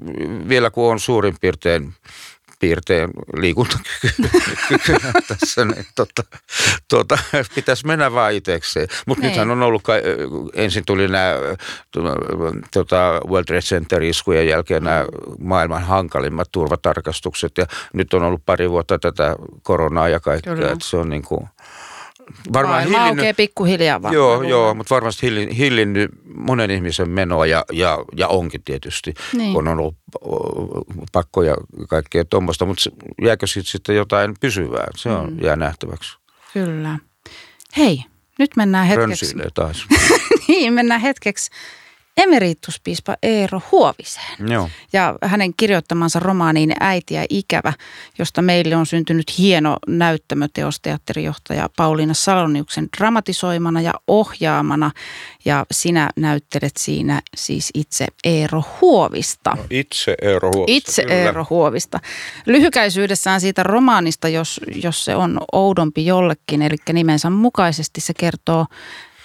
[0.48, 1.94] vielä kun on suurin piirtein
[2.62, 4.08] piirteen liikuntakyky
[5.28, 6.22] tässä, niin tota,
[6.88, 7.18] tota,
[7.54, 8.88] pitäisi mennä vaan itsekseen.
[9.06, 9.92] Mutta nythän on ollut, ka-
[10.54, 11.34] ensin tuli nämä
[12.72, 15.04] tota, World Trade Center iskujen jälkeen nämä
[15.38, 20.96] maailman hankalimmat turvatarkastukset ja nyt on ollut pari vuotta tätä koronaa ja kaikkea, että se
[20.96, 21.48] on niin kuin–
[22.52, 24.14] varmaan Maailma hillinnyt, pikkuhiljaa vaan.
[24.14, 29.52] Joo, joo, mutta varmasti hillinnyt, hillinnyt monen ihmisen menoa ja, ja, ja onkin tietysti, niin.
[29.52, 29.96] kun on ollut
[31.12, 31.54] pakko ja
[31.88, 32.66] kaikkea tuommoista.
[32.66, 32.90] Mutta
[33.22, 34.86] jääkö sitten sitten jotain pysyvää?
[34.96, 35.38] Se on, mm.
[35.42, 36.18] jää nähtäväksi.
[36.52, 36.98] Kyllä.
[37.76, 38.04] Hei,
[38.38, 39.08] nyt mennään hetkeksi.
[39.08, 39.86] Rönsiilee taas.
[40.48, 41.50] niin, mennään hetkeksi
[42.16, 44.48] emerituspiispa Eero Huoviseen.
[44.48, 44.68] Joo.
[44.92, 47.72] Ja hänen kirjoittamansa romaaniin Äiti ja ikävä,
[48.18, 54.90] josta meille on syntynyt hieno näyttämöteos teatterijohtaja Pauliina Saloniuksen dramatisoimana ja ohjaamana.
[55.44, 59.50] Ja sinä näyttelet siinä siis itse Eero Huovista.
[59.50, 60.72] No, itse Eero Huovista.
[60.72, 61.14] Itse kyllä.
[61.14, 62.00] Eero Huovista.
[62.46, 68.66] Lyhykäisyydessään siitä romaanista, jos, jos se on oudompi jollekin, eli nimensä mukaisesti se kertoo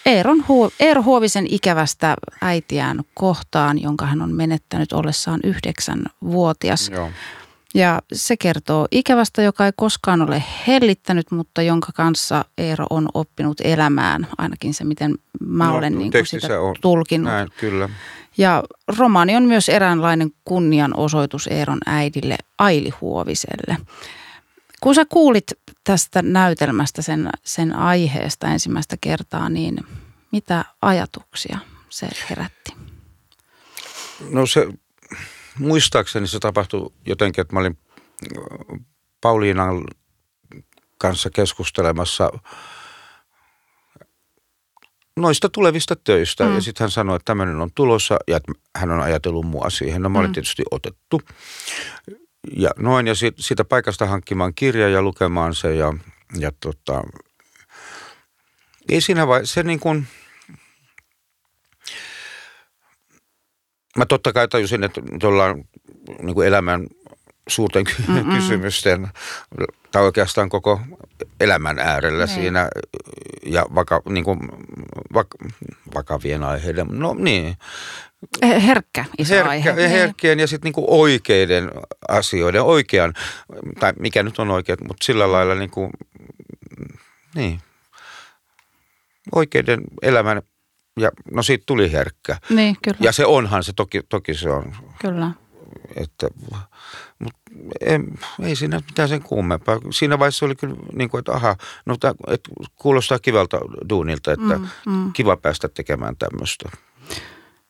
[0.07, 0.43] Eeron
[0.79, 6.89] Eero Huovisen ikävästä äitiään kohtaan, jonka hän on menettänyt ollessaan yhdeksän vuotias.
[6.89, 7.09] Joo.
[7.75, 13.61] Ja se kertoo ikävästä, joka ei koskaan ole hellittänyt, mutta jonka kanssa Eero on oppinut
[13.63, 16.75] elämään, ainakin se, miten mä no, olen niin kuin sitä on.
[16.81, 17.31] tulkinut.
[17.31, 17.89] Näin, kyllä.
[18.37, 18.63] Ja
[18.97, 23.77] romaani on myös eräänlainen kunnianosoitus Eeron äidille Aili Huoviselle.
[24.81, 25.51] Kun sä kuulit
[25.87, 29.77] tästä näytelmästä, sen, sen aiheesta ensimmäistä kertaa, niin
[30.31, 31.57] mitä ajatuksia
[31.89, 32.73] se herätti?
[34.29, 34.67] No se,
[35.59, 37.77] muistaakseni se tapahtui jotenkin, että mä olin
[39.21, 39.83] Pauliinan
[40.97, 42.31] kanssa keskustelemassa
[45.15, 46.43] noista tulevista töistä.
[46.45, 46.55] Mm.
[46.55, 50.01] Ja sitten hän sanoi, että tämmöinen on tulossa ja että hän on ajatellut mua siihen.
[50.01, 50.33] No mä olin mm.
[50.33, 51.21] tietysti otettu
[52.55, 55.93] ja noin, ja sit, siitä paikasta hankkimaan kirja ja lukemaan se ja,
[56.39, 57.03] ja tota,
[58.89, 60.07] ei siinä vai, se niin kuin,
[63.97, 65.63] mä totta kai tajusin, että ollaan
[66.21, 66.87] niin kuin elämän
[67.47, 68.35] suurten Mm-mm.
[68.35, 69.07] kysymysten,
[69.91, 70.81] tai oikeastaan koko
[71.39, 72.35] elämän äärellä niin.
[72.35, 72.69] siinä,
[73.45, 74.39] ja vaka, niin kuin,
[75.13, 75.27] vak,
[75.95, 77.57] vakavien aiheiden, no niin,
[78.41, 79.69] Herkkä iso Herkkä, aihe.
[79.69, 79.89] Ja niin.
[79.89, 81.71] herkkien ja sitten niinku oikeiden
[82.09, 83.13] asioiden, oikean,
[83.79, 85.89] tai mikä nyt on oikein, mutta sillä lailla niinku,
[87.35, 87.61] niin,
[89.35, 90.41] oikeiden elämän,
[90.99, 92.37] ja no siitä tuli herkkä.
[92.49, 92.97] Niin, kyllä.
[92.99, 94.75] Ja se onhan se, toki, toki se on.
[95.01, 95.31] Kyllä.
[95.95, 96.27] Että,
[97.19, 97.39] mutta
[97.81, 97.99] ei,
[98.41, 99.79] ei siinä mitään sen kummempaa.
[99.91, 104.57] Siinä vaiheessa oli kyllä niin kuin, että aha, no, tämä, että kuulostaa kivalta duunilta, että
[104.57, 105.13] mm, mm.
[105.13, 106.69] kiva päästä tekemään tämmöistä.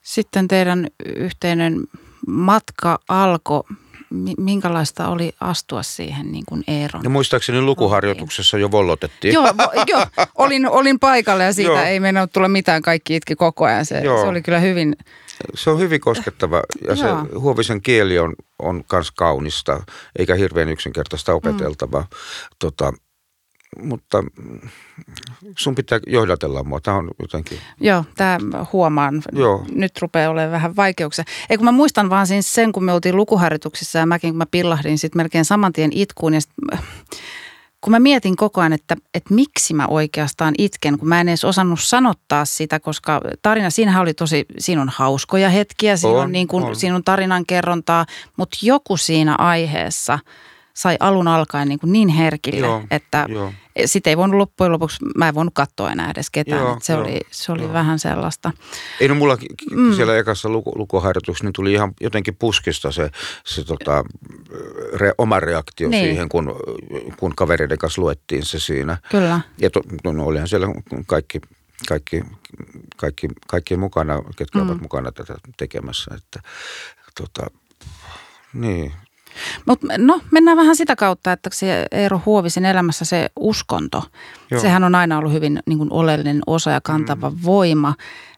[0.07, 1.83] Sitten teidän yhteinen
[2.27, 3.63] matka alkoi.
[4.37, 7.03] Minkälaista oli astua siihen niin kuin Eeron?
[7.03, 9.33] Ja muistaakseni lukuharjoituksessa jo vollotettiin.
[9.33, 9.53] Joo,
[9.87, 12.81] jo, olin, olin paikalla ja siitä ei mennä tulla mitään.
[12.81, 13.85] Kaikki itki koko ajan.
[13.85, 14.95] Se, se oli kyllä hyvin...
[15.55, 17.05] Se on hyvin koskettava ja se
[17.39, 19.83] huovisen kieli on, on myös kaunista,
[20.19, 22.01] eikä hirveän yksinkertaista opeteltavaa.
[22.01, 22.07] Mm.
[22.59, 22.93] Tota,
[23.81, 24.23] mutta
[25.57, 26.79] sun pitää johdatella mua.
[26.79, 27.57] Tämä on jotenkin...
[27.79, 28.37] Joo, tämä
[28.73, 29.23] huomaan.
[29.31, 29.65] Joo.
[29.71, 31.25] Nyt rupeaa olemaan vähän vaikeuksia.
[31.49, 34.45] Ei kun mä muistan vaan siis sen, kun me oltiin lukuharjoituksissa ja mäkin, kun mä
[34.51, 36.33] pillahdin sitten melkein saman tien itkuun.
[36.33, 36.51] Ja sit,
[37.81, 41.45] kun mä mietin koko ajan, että, että miksi mä oikeastaan itken, kun mä en edes
[41.45, 46.31] osannut sanottaa sitä, koska tarina, siinähän oli tosi, siinä on hauskoja hetkiä, siinä on, on,
[46.31, 46.75] niin kuin, on.
[46.75, 48.05] Siinä on tarinan kerrontaa,
[48.37, 50.19] mutta joku siinä aiheessa–
[50.77, 53.53] sai alun alkaen niin, kuin niin herkille, joo, että joo.
[53.85, 56.61] sitä ei voinut loppujen lopuksi, mä en voinut katsoa enää edes ketään.
[56.61, 57.73] Joo, se, joo, oli, se oli joo.
[57.73, 58.51] vähän sellaista.
[58.99, 59.37] Ei no mulla
[59.71, 59.93] mm.
[59.95, 63.11] siellä ekassa luku, lukuharjoituksessa niin tuli ihan jotenkin puskista se,
[63.45, 64.03] se tota,
[64.93, 66.05] re, oma reaktio niin.
[66.05, 66.55] siihen, kun,
[67.17, 68.97] kun kavereiden kanssa luettiin se siinä.
[69.11, 69.39] Kyllä.
[69.57, 70.67] Ja to, no, no olihan siellä
[71.05, 71.41] kaikki
[71.87, 72.23] kaikki,
[72.97, 74.69] kaikki, kaikki mukana, ketkä mm.
[74.69, 76.15] ovat mukana tätä tekemässä.
[76.15, 76.39] Että,
[77.15, 77.47] tota,
[78.53, 78.93] niin,
[79.65, 84.03] Mut, no mennään vähän sitä kautta, että se Eero Huovisen elämässä se uskonto,
[84.51, 84.61] Joo.
[84.61, 87.37] sehän on aina ollut hyvin niin kuin oleellinen osa ja kantava mm.
[87.45, 87.95] voima.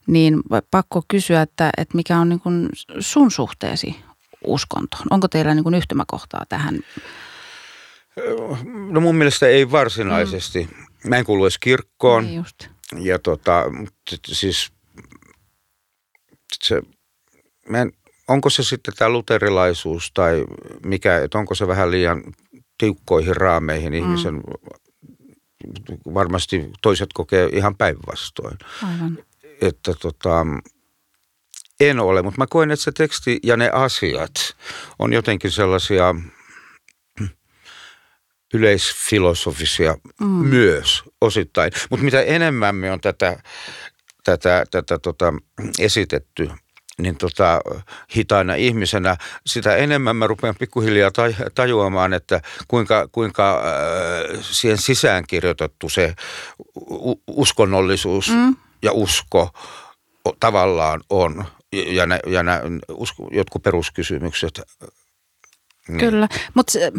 [0.08, 3.96] Niin pakko kysyä, että, että mikä on niin kuin sun suhteesi
[4.44, 5.08] uskontoon?
[5.10, 6.80] Onko teillä niin kuin yhtymäkohtaa tähän?
[8.90, 10.70] No mun mielestä ei varsinaisesti.
[10.72, 11.10] Mm.
[11.10, 12.26] Mä en kuulu edes kirkkoon.
[12.26, 12.68] Ei just.
[13.00, 13.64] Ja tota,
[14.26, 14.72] siis
[16.64, 16.82] se,
[17.70, 17.92] mä en,
[18.30, 20.46] onko se sitten tämä luterilaisuus tai
[20.86, 22.24] mikä, että onko se vähän liian
[22.78, 24.00] tiukkoihin raameihin mm.
[24.00, 24.42] ihmisen,
[26.13, 28.58] varmasti toiset kokee ihan päinvastoin.
[28.84, 29.18] Aivan.
[29.62, 30.46] Että tota,
[31.80, 34.56] en ole, mutta mä koen, että se teksti ja ne asiat
[35.00, 36.15] on jotenkin sellaisia
[38.54, 40.28] yleisfilosofisia mm.
[40.28, 41.72] myös osittain.
[41.89, 43.44] Mutta mitä enemmän me on tätä,
[44.24, 45.34] tätä, tätä tota,
[45.80, 46.50] esitetty
[47.00, 47.62] niin tota,
[48.16, 51.12] hitaana ihmisenä, sitä enemmän mä rupean pikkuhiljaa
[51.56, 56.16] tajuamaan, että kuinka, kuinka äh, siihen sisään kirjoitettu se
[57.28, 58.56] uskonnollisuus mm.
[58.82, 59.50] ja usko
[60.40, 64.62] tavallaan on ja, nä, ja nä, usko, jotkut peruskysymykset.
[65.88, 66.00] Niin.
[66.00, 66.92] Kyllä, mutta se,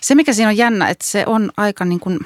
[0.00, 2.18] se mikä siinä on jännä, että se on aika niin kuin,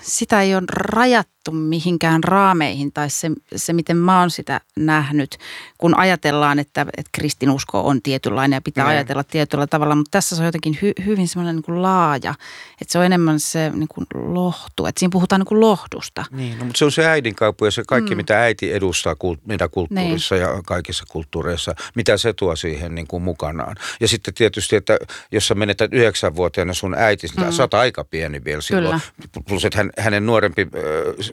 [0.00, 5.38] sitä ei ole rajattu mihinkään raameihin tai se, se, miten mä oon sitä nähnyt,
[5.78, 8.90] kun ajatellaan, että, että kristinusko on tietynlainen ja pitää mm.
[8.90, 12.34] ajatella tietyllä tavalla, mutta tässä se on jotenkin hy, hyvin semmoinen niin kuin laaja,
[12.80, 16.24] että se on enemmän se niin kuin lohtu, että siinä puhutaan niin kuin lohdusta.
[16.30, 18.16] Niin, no, mutta se on se äidinkauppu ja se kaikki, mm.
[18.16, 20.42] mitä äiti edustaa kult, mitä kulttuurissa niin.
[20.42, 23.76] ja kaikissa kulttuureissa, mitä se tuo siihen niin kuin mukanaan.
[24.00, 24.98] Ja sitten tietysti, että
[25.32, 27.52] jos sä menetät yhdeksänvuotiaana sun äiti, mm.
[27.52, 29.28] sä oot aika pieni vielä silloin, Kyllä.
[29.48, 30.68] Plus että hän, hänen nuorempi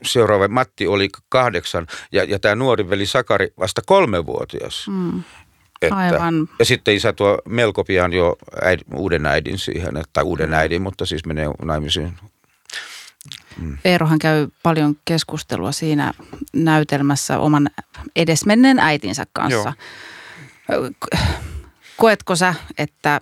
[0.03, 4.87] seuraava Matti oli kahdeksan ja, ja tämä nuori veli Sakari vasta kolmevuotias.
[4.87, 5.23] Mm.
[5.81, 6.49] Että, Aivan.
[6.59, 11.05] Ja sitten isä tuo melko pian jo äid, uuden äidin siihen, tai uuden äidin, mutta
[11.05, 12.13] siis menee naimisiin.
[13.57, 13.77] Mm.
[13.85, 16.13] Eerohan käy paljon keskustelua siinä
[16.53, 17.69] näytelmässä oman
[18.15, 19.73] edesmenneen äitinsä kanssa.
[20.69, 20.91] Joo.
[21.97, 23.21] Koetko sä, että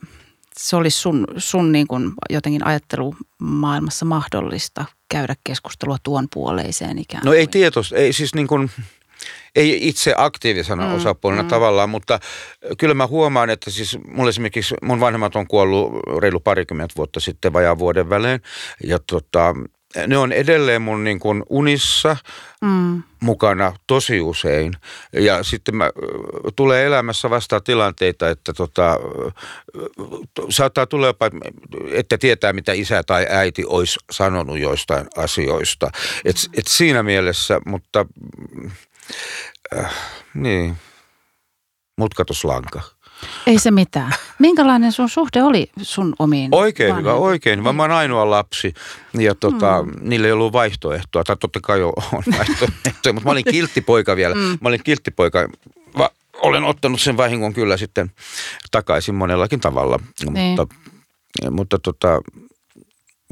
[0.58, 7.30] se olisi sun, sun niin kuin jotenkin ajattelumaailmassa mahdollista käydä keskustelua tuon puoleiseen ikään kuin?
[7.30, 8.72] No ei tietoista, ei siis niin kuin,
[9.56, 11.50] ei itse aktiivisena mm, osapuolena mm.
[11.50, 12.20] tavallaan, mutta
[12.78, 17.54] kyllä mä huomaan, että siis mulla esimerkiksi mun vanhemmat on kuollut reilu parikymmentä vuotta sitten
[17.54, 18.42] vajaan vuoden välein
[18.84, 19.56] ja tota,
[20.08, 22.18] ne on edelleen mun niin kuin unissa
[22.62, 23.04] mm.
[23.20, 24.74] mukana tosi usein.
[25.14, 25.90] Ja sitten mä,
[26.56, 29.00] tulee elämässä vastaan tilanteita, että tota,
[30.50, 31.30] saattaa tulla jopa,
[31.92, 35.92] että tietää mitä isä tai äiti olisi sanonut joistain asioista.
[36.26, 38.06] Et, et siinä mielessä, mutta
[39.78, 39.94] äh,
[40.34, 40.78] niin,
[41.98, 42.82] mutkatuslanka.
[43.48, 44.14] Ei se mitään.
[44.40, 47.74] Minkälainen sun suhde oli sun omiin Oikein hyvä, oikein hyvä.
[47.74, 48.74] Mä oon ainoa lapsi
[49.20, 50.10] ja tota, mm.
[50.10, 51.24] niillä ei ollut vaihtoehtoa.
[51.24, 51.94] Tai totta kai on
[52.38, 54.36] vaihtoehtoja, mutta mä olin kilttipoika vielä.
[54.36, 54.42] Mm.
[54.42, 55.50] Mä olin kilttipoika.
[55.98, 58.12] Va, olen ottanut sen vahingon kyllä sitten
[58.72, 60.00] takaisin monellakin tavalla.
[60.30, 60.60] Niin.
[60.60, 60.76] Mutta,
[61.52, 62.22] mutta tota,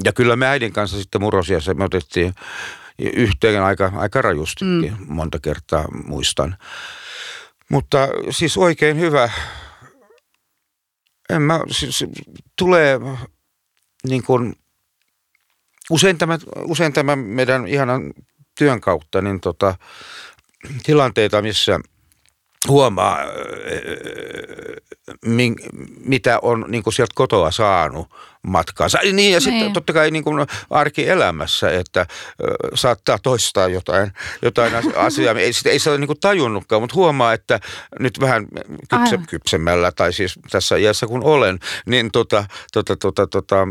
[0.04, 2.34] ja kyllä me äidin kanssa sitten murrosiassa me otettiin
[3.00, 5.06] yhteen aika, aika rajustikin mm.
[5.08, 6.58] monta kertaa muistan.
[7.70, 9.30] Mutta siis oikein hyvä
[11.30, 12.06] en mä, siis,
[12.56, 13.00] tulee
[14.08, 14.56] niin kuin,
[15.90, 18.14] usein tämä, usein tämä meidän ihanan
[18.58, 19.76] työn kautta, niin tota,
[20.84, 21.80] tilanteita, missä
[22.68, 23.18] huomaa,
[26.06, 28.08] mitä on niin kuin sieltä kotoa saanut
[28.44, 29.00] matkaansa.
[29.14, 29.74] Niin ja sitten niin.
[29.74, 32.06] totta kai niin kuin arkielämässä, että
[32.74, 35.34] saattaa toistaa jotain, jotain asiaa.
[35.34, 37.60] Ei, sitä, ei sitä ole niin kuin tajunnutkaan, mutta huomaa, että
[38.00, 38.48] nyt vähän
[38.90, 43.68] kypse, kypsemmällä tai siis tässä iässä kun olen, niin tota, tota, tota, tota,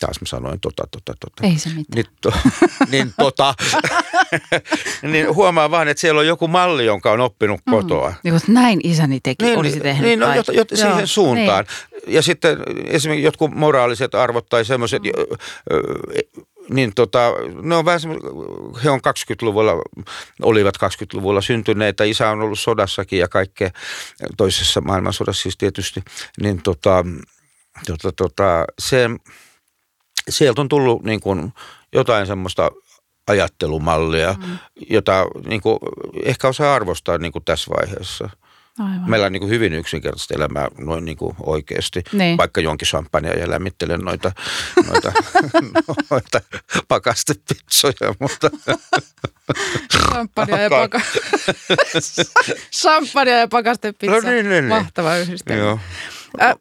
[0.00, 1.46] taas mä sanoin tota, tota, tota.
[1.46, 1.86] Ei se mitään.
[1.94, 2.32] Niin, to,
[2.90, 3.54] niin tota,
[5.12, 7.70] niin huomaa vaan, että siellä on joku malli, jonka on oppinut mm.
[7.70, 8.14] kotoa.
[8.22, 10.02] Niin, näin isäni teki, niin, olisi tehnyt.
[10.02, 11.64] Niin, no, jot, jot, siihen suuntaan.
[11.64, 12.14] Niin.
[12.14, 15.10] Ja sitten esimerkiksi jotkut moraaliset arvot tai semmoiset, mm.
[16.68, 18.00] niin tota, ne on vähän
[18.84, 19.72] he on 20-luvulla,
[20.42, 23.70] olivat 20-luvulla syntyneitä, isä on ollut sodassakin ja kaikkea,
[24.36, 26.02] toisessa maailmansodassa siis tietysti,
[26.40, 27.04] niin tota,
[27.86, 29.10] tota, tota, se,
[30.28, 31.52] sieltä on tullut niin kuin
[31.92, 32.70] jotain semmoista
[33.26, 34.58] ajattelumallia, mm.
[34.90, 35.78] jota niin kuin,
[36.24, 38.30] ehkä osaa arvostaa niin kuin tässä vaiheessa.
[38.78, 39.10] Aivan.
[39.10, 42.36] Meillä on niin kuin hyvin yksinkertaista elämää noin niin kuin oikeasti, niin.
[42.36, 44.32] vaikka jonkin champagnea ja lämmittelen noita,
[44.86, 45.12] noita,
[46.10, 46.40] noita
[46.88, 48.50] pakastepizzoja, mutta...
[49.92, 51.00] Champagnea ja, paka...
[52.80, 54.14] Champagnea ja pakastepizza.
[54.14, 54.64] No niin, niin, niin.
[54.64, 55.62] Mahtava yhdistelmä.
[55.62, 55.78] Joo.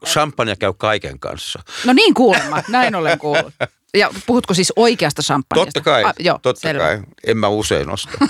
[0.05, 1.59] Champagne käy kaiken kanssa.
[1.85, 3.53] No niin kuulemma, näin olen kuullut.
[3.93, 5.71] Ja puhutko siis oikeasta champagneista?
[5.71, 6.83] Totta kai, ah, joo, totta selvä.
[6.83, 7.01] kai.
[7.27, 8.11] En mä usein osta.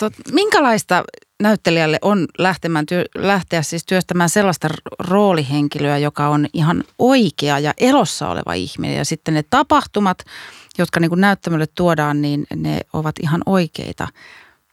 [0.00, 1.04] tot, minkälaista
[1.42, 8.28] näyttelijälle on lähtemään työ, lähteä siis työstämään sellaista roolihenkilöä, joka on ihan oikea ja elossa
[8.28, 8.96] oleva ihminen.
[8.96, 10.18] Ja sitten ne tapahtumat,
[10.78, 14.08] jotka niin kuin näyttämölle tuodaan, niin ne ovat ihan oikeita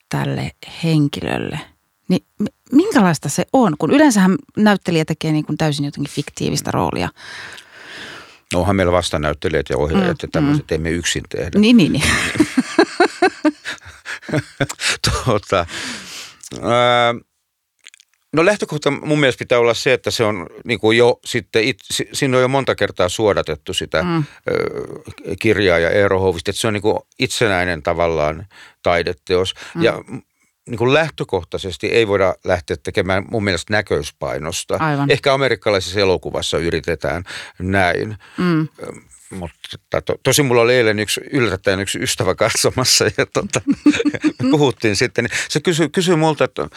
[0.09, 0.51] tälle
[0.83, 1.59] henkilölle.
[2.07, 2.25] Niin
[2.71, 7.09] minkälaista se on, kun yleensähän näyttelijä tekee niin kuin täysin jotenkin fiktiivistä roolia.
[8.53, 10.75] No onhan meillä vastanäyttelijät ja ohjaajat mm, ja tämmöiset mm.
[10.75, 11.59] emme yksin tehdä.
[11.59, 12.03] Niin, niin, niin.
[15.25, 15.65] tuota,
[18.33, 21.77] no lähtökohta mun mielestä pitää olla se, että se on niin kuin jo sitten, it,
[22.13, 24.23] siinä on jo monta kertaa suodatettu sitä mm.
[25.39, 28.45] kirjaa ja Eero Hovista, että se on niin kuin itsenäinen tavallaan
[28.83, 29.53] taideteos.
[29.75, 29.83] Mm.
[29.83, 30.03] Ja
[30.69, 34.77] niin kuin lähtökohtaisesti ei voida lähteä tekemään mun mielestä näköispainosta.
[34.79, 35.11] Aivan.
[35.11, 37.23] Ehkä amerikkalaisessa elokuvassa yritetään
[37.59, 38.17] näin.
[38.37, 38.67] Mm.
[39.31, 43.61] Mutta to, tosi mulla oli eilen yksi yllättäen yksi ystävä katsomassa ja tota,
[44.51, 45.23] puhuttiin sitten.
[45.23, 46.67] Niin se kysyi, kysyi multa, että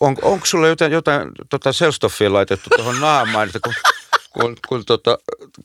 [0.00, 3.74] on, onko sulla jotain, jotain tota Selstoffia laitettu tuohon naamaan, että kun,
[4.32, 5.18] kun, kun, tota,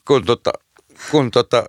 [0.07, 0.51] kun tota,
[1.12, 1.63] kun, tota,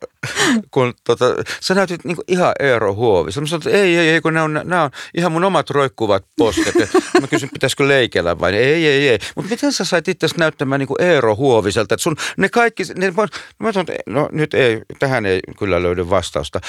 [0.71, 1.25] kun tota,
[1.61, 3.31] sä näytit niin ihan Eero Huovi.
[3.41, 6.25] Mä sanoin, että ei, ei, ei, kun nämä on, nämä on ihan mun omat roikkuvat
[6.37, 6.75] posket.
[7.21, 9.19] mä kysyin, pitäisikö leikellä vai ei, ei, ei.
[9.37, 11.95] Mutta miten sä sait itse näyttämään niin kuin Eero Huoviselta?
[11.95, 13.12] Että sun, ne kaikki, ne,
[13.59, 16.61] mä sanoin, että no nyt ei, tähän ei kyllä löydy vastausta.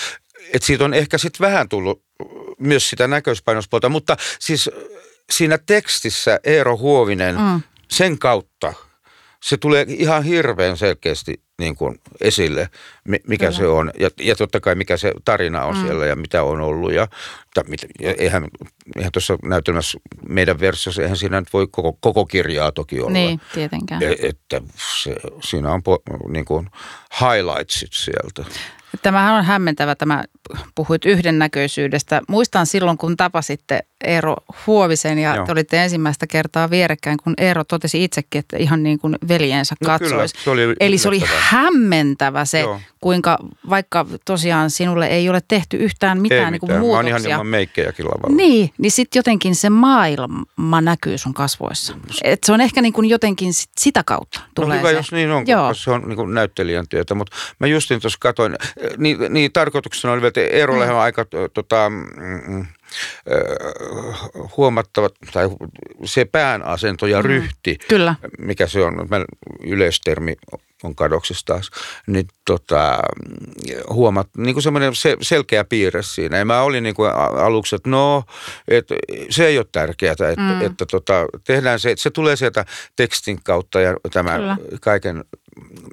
[0.54, 2.04] Että siitä on ehkä sitten vähän tullut
[2.60, 4.70] myös sitä näköispainospolta, mutta siis
[5.32, 7.62] siinä tekstissä Eero Huovinen, mm.
[7.90, 8.74] sen kautta
[9.44, 12.70] se tulee ihan hirveän selkeästi niin kuin esille,
[13.08, 13.52] mikä Kyllä.
[13.58, 13.92] se on.
[14.00, 15.82] Ja, ja totta kai mikä se tarina on mm.
[15.82, 16.94] siellä ja mitä on ollut.
[16.94, 17.08] Ja,
[18.00, 18.48] ja eihän,
[18.96, 23.12] eihän tuossa näytelmässä meidän versiossa, eihän siinä nyt voi koko, koko kirjaa toki olla.
[23.12, 24.04] Niin, tietenkään.
[24.04, 24.62] E, että
[25.02, 26.70] se, siinä on po, niin kuin
[27.22, 28.46] highlightsit sieltä.
[29.02, 30.24] Tämähän on hämmentävä, tämä
[30.76, 32.22] puhuit yhdennäköisyydestä.
[32.28, 34.36] Muistan silloin, kun tapasitte Eero
[34.68, 35.46] Huovisen ja Joo.
[35.46, 39.86] te olitte ensimmäistä kertaa vierekkäin, kun Eero totesi itsekin, että ihan niin kuin veljensä no
[39.86, 40.34] katsoisi.
[40.34, 42.80] Kyllä, se oli Eli se oli hämmentävä se, Joo.
[43.02, 43.38] kuinka
[43.70, 46.82] vaikka tosiaan sinulle ei ole tehty yhtään mitään, ei niin kuin mitään.
[46.82, 47.10] muutoksia.
[47.10, 48.36] Mä oon ihan ilman meikkejäkin lavalla.
[48.38, 51.94] Niin, niin sitten jotenkin se maailma näkyy sun kasvoissa.
[52.24, 54.96] Et se on ehkä niin kuin jotenkin sit sitä kautta no tulee No hyvä, se.
[54.96, 55.74] jos niin on, Joo.
[55.74, 57.16] se on niin kuin näyttelijän työtä.
[57.16, 58.56] Mutta mä justin tuossa katoin,
[58.98, 62.66] niin, niin tarkoituksena oli, että Eerolle on aika tota, mm, mm
[64.58, 65.50] huomattava, tai
[66.06, 67.26] se pään asento ja mm.
[67.26, 68.16] ryhti, mm, kyllä.
[68.40, 69.08] mikä se on,
[69.64, 70.36] yleistermi
[70.84, 71.70] on kadoksissa taas,
[72.08, 73.00] niin tota,
[73.90, 76.38] huomat, niin kuin semmoinen se, selkeä piirre siinä.
[76.38, 78.24] Ja mä olin niin kuin aluksi, että no,
[78.68, 78.96] että
[79.30, 80.52] se ei ole tärkeää, että, mm.
[80.52, 84.58] että, että tota, tehdään se, että se tulee sieltä tekstin kautta ja tämä Kyllä.
[84.82, 85.24] kaiken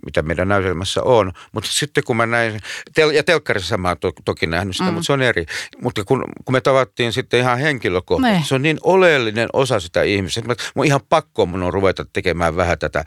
[0.05, 1.33] mitä meidän näytelmässä on.
[1.53, 2.61] Mutta sitten kun mä näin,
[2.95, 4.95] tel, ja telkkarissa mä oon to, toki nähnyt sitä, mm.
[4.95, 5.47] mutta se on eri.
[5.83, 8.49] Mutta kun, kun me tavattiin sitten ihan henkilökohtaisesti, ne.
[8.49, 10.43] se on niin oleellinen osa sitä ihmistä.
[10.47, 13.05] Mä, mun ihan pakko mun on ruveta tekemään vähän tätä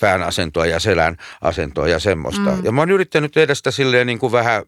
[0.00, 2.50] pään asentoa ja selän asentoa ja semmoista.
[2.50, 2.64] Mm.
[2.64, 4.62] Ja mä oon yrittänyt tehdä sitä silleen niin kuin vähän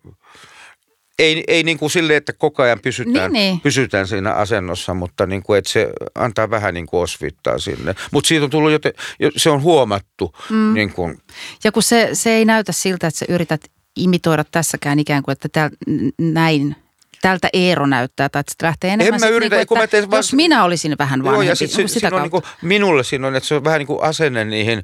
[1.20, 3.60] ei, ei niin kuin silleen, että koko ajan pysytään, niin, niin.
[3.60, 7.94] pysytään siinä asennossa, mutta niin kuin, että se antaa vähän niin kuin osvittaa sinne.
[8.10, 8.92] Mutta siitä on tullut, joten,
[9.36, 10.34] se on huomattu.
[10.50, 10.74] Mm.
[10.74, 11.18] Niin kuin.
[11.64, 13.60] Ja kun se, se ei näytä siltä, että sä yrität
[13.96, 15.70] imitoida tässäkään ikään kuin, että tää,
[16.18, 16.76] näin
[17.22, 20.16] tältä Eero näyttää, tai että se lähtee enemmän en mä yritä, niin kuin, että mä
[20.16, 21.46] jos minä olisin vähän vanhempi.
[21.46, 23.86] Joo, ja sit sitä on niin kuin, minulle siinä on, että se on vähän niin
[23.86, 24.82] kuin asenne niihin,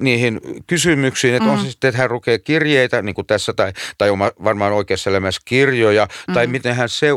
[0.00, 1.52] niihin kysymyksiin, että mm.
[1.52, 5.10] on se sitten, että hän lukee kirjeitä, niin kuin tässä, tai, tai on varmaan oikeassa
[5.10, 6.34] elämässä kirjoja, mm.
[6.34, 7.08] tai miten hän se,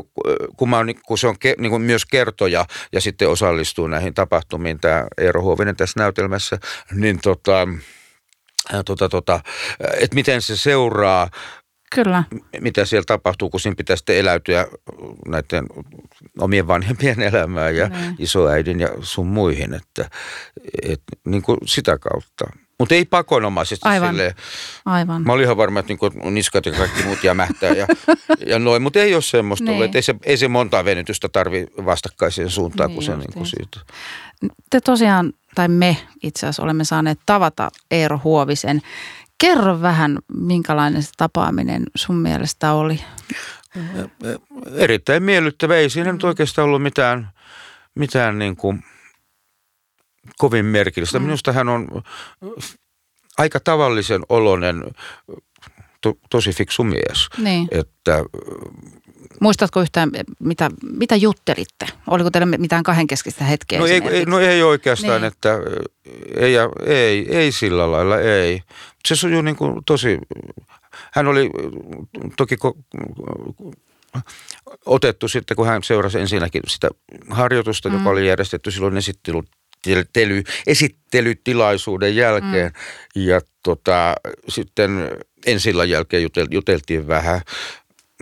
[0.57, 4.13] kun, mä on, kun se on ke, niin kuin myös kertoja, ja sitten osallistuu näihin
[4.13, 6.57] tapahtumiin, tämä Eero Huovinen tässä näytelmässä,
[6.93, 7.67] niin tota,
[8.85, 9.39] tota, tota,
[9.99, 11.29] että miten se seuraa
[11.95, 12.23] Kyllä.
[12.59, 14.67] mitä siellä tapahtuu, kun siinä pitää sitten eläytyä
[15.27, 15.65] näiden
[16.39, 18.15] omien vanhempien elämään ja niin.
[18.19, 20.09] isoäidin ja sun muihin, että
[20.83, 22.45] et, niin kuin sitä kautta.
[22.79, 24.09] Mutta ei pakonomaisesti Aivan.
[24.09, 24.35] Silleen.
[24.85, 25.21] Aivan.
[25.21, 27.87] Mä olin ihan varma, että niinku niskat ja kaikki muut jämähtää ja,
[28.51, 29.75] ja noin, mutta ei ole semmoista niin.
[29.75, 29.95] ollut.
[29.95, 33.79] Ei se, ei se montaa venytystä tarvi vastakkaiseen suuntaan niin kuin se niinku siitä.
[34.69, 38.81] Te tosiaan, tai me itse asiassa olemme saaneet tavata Eero Huovisen
[39.41, 43.01] Kerro vähän, minkälainen se tapaaminen sun mielestä oli?
[44.75, 45.75] Erittäin miellyttävä.
[45.75, 47.29] Ei siinä nyt oikeastaan ollut mitään,
[47.95, 48.83] mitään niin kuin
[50.37, 51.19] kovin merkillistä.
[51.19, 51.25] Mm.
[51.25, 51.87] Minusta hän on
[53.37, 54.83] aika tavallisen oloinen,
[56.01, 57.27] to, tosi fiksu mies.
[57.37, 57.67] Niin.
[57.71, 58.23] Että
[59.39, 61.87] Muistatko yhtään, mitä, mitä juttelitte?
[62.07, 65.27] Oliko teillä mitään kahdenkeskistä hetkeä No ei, ei, no ei oikeastaan, niin.
[65.33, 65.57] että
[66.35, 66.53] ei,
[66.85, 68.61] ei, ei sillä lailla, ei.
[69.07, 70.17] Se sujuu niin kuin tosi,
[71.13, 71.49] hän oli
[72.37, 72.57] toki
[74.85, 76.89] otettu sitten, kun hän seurasi ensinnäkin sitä
[77.29, 77.95] harjoitusta, mm.
[77.95, 82.71] joka oli järjestetty silloin esittely, esittelytilaisuuden jälkeen.
[83.15, 83.21] Mm.
[83.21, 84.15] Ja tota,
[84.47, 85.09] sitten
[85.45, 87.41] ensi jälkeen juteltiin vähän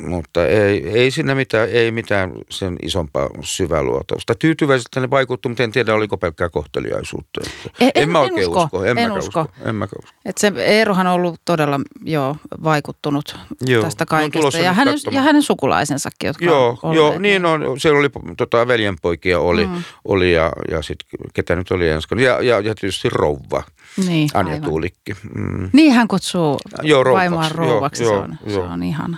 [0.08, 4.36] mutta ei, ei siinä mitään, ei mitään sen isompaa syväluotausta.
[4.36, 7.42] Tyytyväiseltä ne vaikuttu, mutta en tiedä, oliko pelkkää kohteliaisuutta.
[7.80, 8.64] En, en, en mä oikein usko.
[8.64, 8.84] usko.
[8.84, 9.42] En, en usko.
[9.42, 9.54] usko.
[9.66, 10.16] En mä usko.
[10.26, 14.58] Et se Eerohan on ollut todella jo vaikuttunut joo, tästä kaikesta.
[14.58, 17.80] Ja hänen, ja hänen sukulaisensakin, jotka Joo, on joo niin on.
[17.80, 19.84] Siellä oli tota, veljenpoikia oli, mm.
[20.06, 22.20] oli ja, ja sitten ketä nyt oli ensin.
[22.20, 23.64] Ja, ja, ja tietysti rouva.
[24.08, 24.70] Niin, Anja aivan.
[24.70, 25.16] Tuulikki.
[25.36, 25.70] Mm.
[25.74, 27.32] Niin hän kutsuu joo, rouvaksi.
[27.32, 28.04] vaimoaan rouvaksi.
[28.04, 28.66] Joo, se, on, joo.
[28.66, 29.18] se on ihana.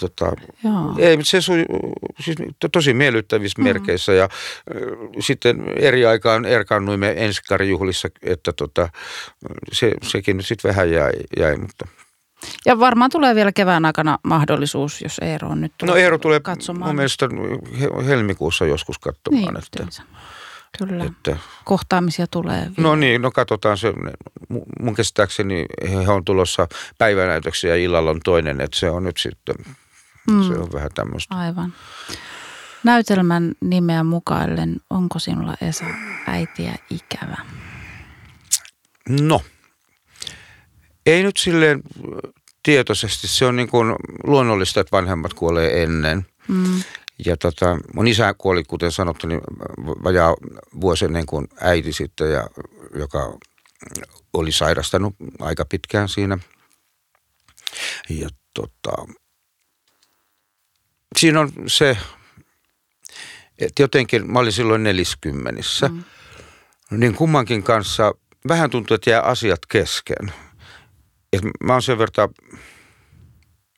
[0.00, 0.32] Tota,
[0.98, 1.64] ei, se sui,
[2.20, 2.36] siis
[2.72, 3.72] tosi miellyttävissä mm-hmm.
[3.72, 4.30] merkeissä ja äh,
[5.20, 8.88] sitten eri aikaan erkannuimme ensikarijuhlissa, että tota,
[9.72, 11.86] se, sekin sitten vähän jäi, jäi, mutta
[12.66, 16.88] ja varmaan tulee vielä kevään aikana mahdollisuus, jos Eero on nyt No Eero tulee katsomaan.
[16.88, 17.28] mun mielestä
[18.06, 19.54] helmikuussa joskus katsomaan.
[19.54, 20.02] Niin, että,
[20.78, 21.04] Kyllä.
[21.04, 22.60] Että, Kohtaamisia tulee.
[22.60, 22.74] Vielä.
[22.78, 23.92] No niin, no katsotaan se.
[24.80, 26.68] Mun käsittääkseni he on tulossa
[26.98, 29.54] päivänäytöksiä ja illalla on toinen, että se on nyt sitten,
[30.30, 30.42] mm.
[30.42, 31.34] se on vähän tämmöistä.
[31.34, 31.72] Aivan.
[32.84, 35.84] Näytelmän nimeä mukaillen, onko sinulla Esa
[36.26, 37.36] äitiä ikävä?
[39.08, 39.40] No,
[41.06, 41.82] ei nyt silleen
[42.62, 43.28] tietoisesti.
[43.28, 46.26] Se on niin kuin luonnollista, että vanhemmat kuolee ennen.
[46.48, 46.82] Mm.
[47.24, 49.40] Ja tota, mun isä kuoli, kuten sanottu, niin
[50.04, 50.34] vajaa
[50.80, 52.46] vuosi ennen kuin äiti sitten, ja,
[52.94, 53.38] joka
[54.32, 56.38] oli sairastanut aika pitkään siinä.
[58.08, 58.92] Ja tota,
[61.18, 61.98] siinä on se,
[63.58, 66.04] että jotenkin, mä olin silloin neliskymmenissä, mm.
[66.90, 68.14] niin kummankin kanssa
[68.48, 70.32] vähän tuntuu, että jää asiat kesken.
[71.32, 72.34] Et mä oon sen verran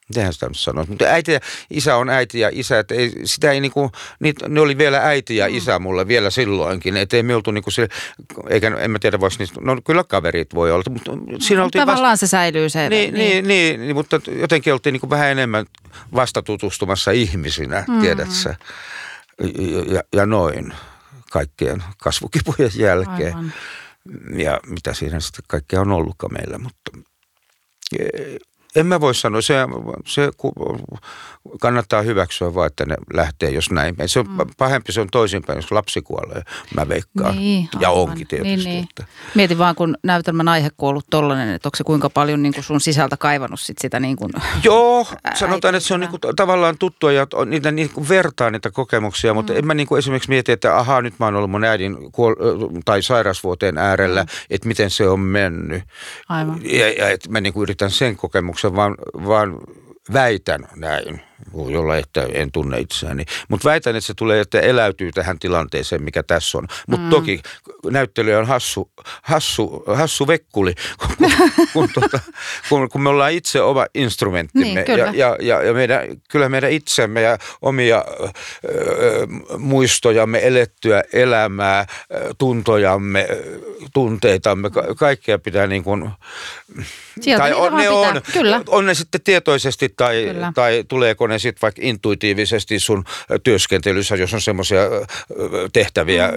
[0.08, 1.40] mitenhän sitä nyt sanoisi, mutta äiti ja
[1.70, 3.90] isä on äiti ja isä, että ei, sitä ei niinku,
[4.20, 5.54] niitä, ne oli vielä äiti ja mm.
[5.54, 7.88] isä mulle vielä silloinkin, että ei me oltu niinku se,
[8.48, 12.12] eikä, en mä tiedä voisi niistä, no kyllä kaverit voi olla, mutta siinä oltiin Tavallaan
[12.12, 12.88] vasta, se säilyy se.
[12.88, 13.48] Niin, niin.
[13.48, 15.66] niin, niin mutta jotenkin oltiin niinku vähän enemmän
[16.14, 18.00] vasta tutustumassa ihmisinä, mm.
[18.00, 18.54] tiedätkö
[19.40, 20.72] ja, ja, ja noin
[21.30, 23.36] kaikkien kasvukipujen jälkeen.
[23.36, 23.52] Aivan.
[24.36, 26.90] Ja mitä siinä sitten kaikkea on ollutkaan meillä, mutta
[28.78, 29.54] en mä voi sanoa, se,
[30.06, 30.30] se
[31.60, 33.94] kannattaa hyväksyä vaan, että ne lähtee, jos näin.
[34.06, 34.36] Se on mm.
[34.58, 36.42] pahempi, se on toisinpäin, jos lapsi kuolee,
[36.76, 37.36] mä veikkaan.
[37.36, 38.56] Niin, ja onkin tietysti.
[38.56, 38.84] Niin, niin.
[38.84, 39.04] Että.
[39.34, 42.64] Mietin vaan, kun näytelmän aihe on ollut tollainen, että onko se kuinka paljon niin kuin
[42.64, 44.32] sun sisältä kaivannut sit sitä niin kuin
[44.64, 48.70] Joo, sanotaan, että se on niin kuin, tavallaan tuttua ja niitä niin kuin vertaa niitä
[48.70, 49.58] kokemuksia, mutta mm.
[49.58, 52.80] en mä niin kuin esimerkiksi mieti, että ahaa, nyt mä oon ollut mun äidin kuol-
[52.84, 54.28] tai sairausvuoteen äärellä, mm.
[54.50, 55.82] että miten se on mennyt.
[56.28, 56.60] Aivan.
[56.64, 58.94] Ja, ja että mä niin kuin yritän sen kokemuksen vaan,
[59.26, 59.58] vaan
[60.12, 61.27] väitän näin
[61.70, 63.24] jolla että en tunne itseäni.
[63.48, 66.66] Mutta väitän, että se tulee, että eläytyy tähän tilanteeseen, mikä tässä on.
[66.86, 67.10] Mutta mm.
[67.10, 67.42] toki
[67.90, 68.90] näyttelijä on hassu,
[69.22, 71.30] hassu, hassu vekkuli, kun,
[71.72, 72.20] kun, tuota,
[72.68, 74.84] kun, kun me ollaan itse oma instrumenttimme.
[74.86, 78.04] Niin, ja, ja, ja, ja meidän, kyllä meidän itsemme ja omia
[78.64, 79.26] ö,
[79.58, 81.86] muistojamme, elettyä elämää,
[82.38, 83.28] tuntojamme,
[83.94, 86.10] tunteitamme, ka- kaikkea pitää niin kuin...
[87.20, 88.60] Sieltä tai on, ne on, Kyllä.
[88.66, 93.04] on ne sitten tietoisesti tai, tai tuleeko ne sitten vaikka intuitiivisesti sun
[93.42, 94.80] työskentelyssä, jos on semmoisia
[95.72, 96.34] tehtäviä, mm.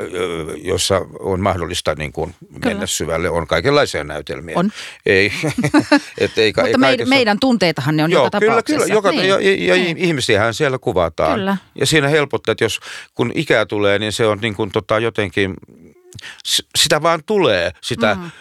[0.64, 2.36] joissa on mahdollista niin kuin
[2.66, 3.30] mennä syvälle.
[3.30, 4.56] On kaikenlaisia näytelmiä.
[4.58, 4.72] On.
[5.06, 5.32] Ei,
[6.18, 8.84] et ei, Mutta ei meidän, meidän tunteitahan ne on Joo, joka kyllä, tapauksessa.
[8.84, 9.28] Kyllä, joka, niin.
[9.28, 9.36] ja,
[9.68, 9.98] ja niin.
[9.98, 11.40] ihmisiähän siellä kuvataan.
[11.40, 11.58] Kyllä.
[11.76, 12.80] Ja siinä helpottaa, että jos
[13.16, 15.54] kun ikää tulee, niin se on niin kuin tota jotenkin,
[16.76, 18.32] sitä vaan tulee, sitä mm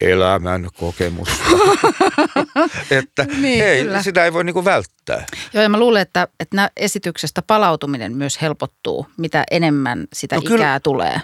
[0.00, 1.28] elämän kokemus.
[2.90, 4.02] että niin, ei, kyllä.
[4.02, 5.26] sitä ei voi niinku välttää.
[5.52, 10.56] Joo, ja mä luulen, että, että esityksestä palautuminen myös helpottuu, mitä enemmän sitä no, ikää
[10.56, 10.80] kyllä.
[10.80, 11.20] tulee.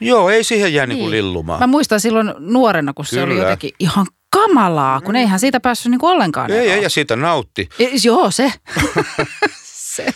[0.00, 0.96] Joo, ei siihen jää niin.
[0.96, 1.60] niinku lillumaan.
[1.60, 3.20] Mä muistan silloin nuorena, kun kyllä.
[3.20, 6.50] se oli jotenkin ihan kamalaa, kun eihän siitä päässyt niinku ollenkaan.
[6.50, 7.68] Ei, ei, ja siitä nautti.
[7.78, 8.52] E, joo, se.
[9.96, 10.06] se.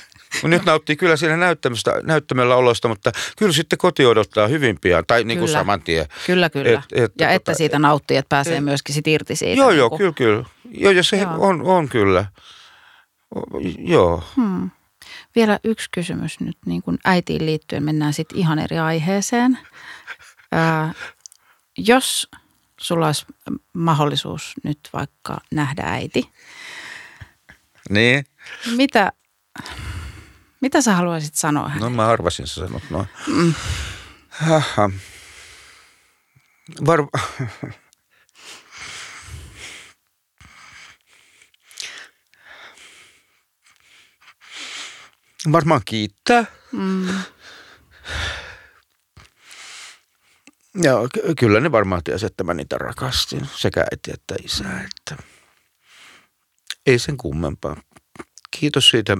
[0.42, 5.24] Nyt nauttii kyllä siinä näyttämästä, näyttämällä olosta, mutta kyllä sitten koti odottaa hyvin pian, tai
[5.24, 6.06] niin kuin saman tien.
[6.26, 6.70] Kyllä, kyllä.
[6.70, 9.60] Et, et, ja tota, että siitä nauttii, että pääsee et, myöskin sit irti siitä.
[9.60, 10.44] Joo, joo, kyllä, kyllä.
[10.70, 11.36] Joo, ja se joo.
[11.38, 12.24] On, on kyllä.
[13.36, 13.40] O,
[13.78, 14.24] joo.
[14.36, 14.70] Hmm.
[15.36, 17.82] Vielä yksi kysymys nyt niin kuin äitiin liittyen.
[17.82, 19.58] Mennään sitten ihan eri aiheeseen.
[20.52, 20.94] Ää,
[21.78, 22.28] jos
[22.80, 23.26] sulla olisi
[23.72, 26.30] mahdollisuus nyt vaikka nähdä äiti.
[27.90, 28.26] Niin.
[28.76, 29.12] Mitä
[30.64, 31.90] Mitä sä haluaisit sanoa hänelle?
[31.90, 33.08] No mä arvasin, sä sanot noin.
[33.26, 33.54] Mm.
[36.86, 36.98] Var...
[45.52, 46.44] Varmaan kiittää.
[46.72, 47.08] Mm.
[50.82, 50.94] Ja
[51.38, 54.64] kyllä ne varmaan tiesi, että mä niitä rakastin, sekä äiti että isä.
[54.64, 55.16] Että
[56.86, 57.76] ei sen kummempaa.
[58.50, 59.16] Kiitos siitä,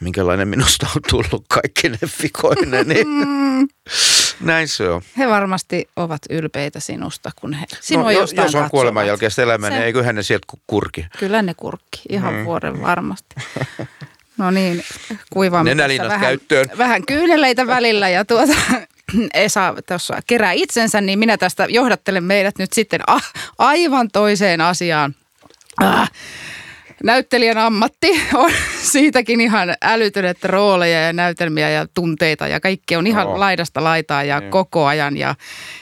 [0.00, 2.88] minkälainen minusta on tullut kaikki ne fikoinen.
[2.88, 3.68] Niin mm.
[4.40, 5.02] Näin se on.
[5.18, 9.70] He varmasti ovat ylpeitä sinusta, kun he sinua no, jos, jos on kuoleman jälkeistä elämää,
[9.70, 11.06] niin eikö ne sieltä kurki?
[11.18, 12.44] Kyllä ne kurkki, ihan mm.
[12.44, 13.36] vuoden varmasti.
[14.36, 14.84] No niin,
[15.30, 16.66] kuivaamme vähän, käyttöön.
[16.78, 18.52] vähän kyyneleitä välillä ja tuota,
[19.34, 23.20] Esa tuossa kerää itsensä, niin minä tästä johdattelen meidät nyt sitten a,
[23.58, 25.14] aivan toiseen asiaan.
[25.82, 26.10] Ah,
[27.04, 28.50] näyttelijän ammatti on
[28.82, 33.38] siitäkin ihan älytön, että rooleja ja näytelmiä ja tunteita ja kaikki on ihan oh.
[33.38, 34.50] laidasta laitaa ja niin.
[34.50, 35.16] koko ajan.
[35.16, 35.34] Ja,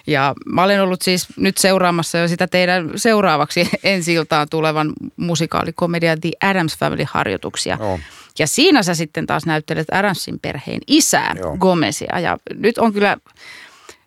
[0.06, 6.16] ja mä olen ollut siis nyt seuraamassa jo sitä teidän seuraavaksi ensi iltaan tulevan musikaalikomedia
[6.16, 7.76] The Adams Family-harjoituksia.
[7.80, 8.00] Oh.
[8.38, 11.56] Ja siinä sä sitten taas näyttelet Adamsin perheen isää Joo.
[11.56, 12.20] Gomezia.
[12.20, 13.16] Ja nyt on kyllä,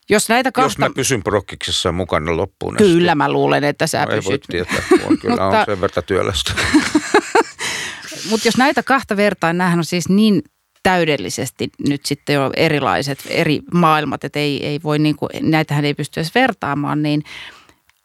[0.10, 0.66] jos näitä kahta...
[0.66, 2.76] Jos mä pysyn prokkiksessa mukana loppuun.
[2.78, 4.26] Kyllä mä luulen, että sä no, pysyt.
[4.26, 5.60] Ei voi tietää, on kyllä Mutta...
[5.60, 6.52] on sen verran työlästä.
[8.30, 10.42] Mutta jos näitä kahta vertaan, näähän on siis niin
[10.84, 15.94] täydellisesti nyt sitten jo erilaiset eri maailmat, että ei, ei voi niin kuin, näitähän ei
[15.94, 17.24] pysty edes vertaamaan, niin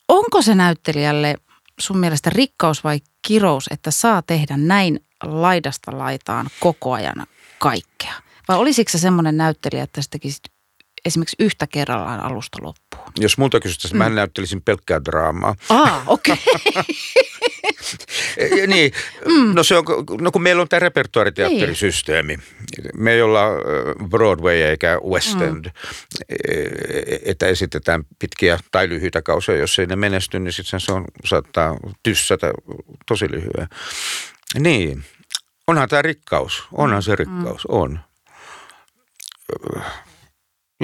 [0.09, 1.35] onko se näyttelijälle
[1.81, 7.27] sun mielestä rikkaus vai kirous, että saa tehdä näin laidasta laitaan koko ajan
[7.59, 8.15] kaikkea?
[8.49, 10.43] Vai olisiko se semmoinen näyttelijä, että sä tekisit
[11.05, 13.13] esimerkiksi yhtä kerrallaan alusta loppuun?
[13.19, 14.05] Jos multa kysyttäisiin, mm.
[14.05, 15.55] mä näyttelisin pelkkää draamaa.
[15.69, 16.37] Ah, okei.
[16.57, 16.83] Okay.
[18.67, 18.93] niin,
[19.27, 19.55] mm.
[19.55, 19.85] no, se on,
[20.21, 22.39] no kun meillä on tämä repertuariteatterisysteemi.
[22.95, 23.45] Me ei olla
[24.09, 25.43] Broadway eikä West mm.
[25.43, 25.73] End, mm.
[27.25, 29.57] että esitetään pitkiä tai lyhyitä kausia.
[29.57, 32.53] Jos ei ne menesty, niin sitten se on, saattaa tyssätä
[33.07, 33.69] tosi lyhyen.
[34.59, 35.05] Niin,
[35.67, 37.19] onhan tämä rikkaus, onhan se mm.
[37.19, 37.75] rikkaus, mm.
[37.75, 38.01] on.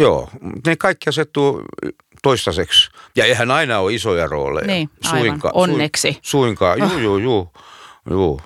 [0.01, 0.31] Joo,
[0.67, 1.63] ne kaikki asettuu
[2.23, 2.91] toistaiseksi.
[3.17, 4.67] Ja eihän aina ole isoja rooleja.
[4.67, 5.21] Niin, aivan.
[5.21, 6.13] Suinka, Onneksi.
[6.13, 7.53] Su, suinkaan, juu, juu, juu,
[8.11, 8.41] juu.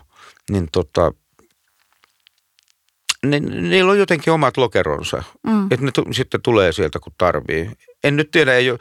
[0.50, 1.12] Niin tota,
[3.26, 5.22] ne, niillä on jotenkin omat lokeronsa.
[5.42, 5.64] Mm.
[5.70, 7.70] Että ne t- sitten tulee sieltä, kun tarvii.
[8.04, 8.78] En nyt tiedä, ei ole,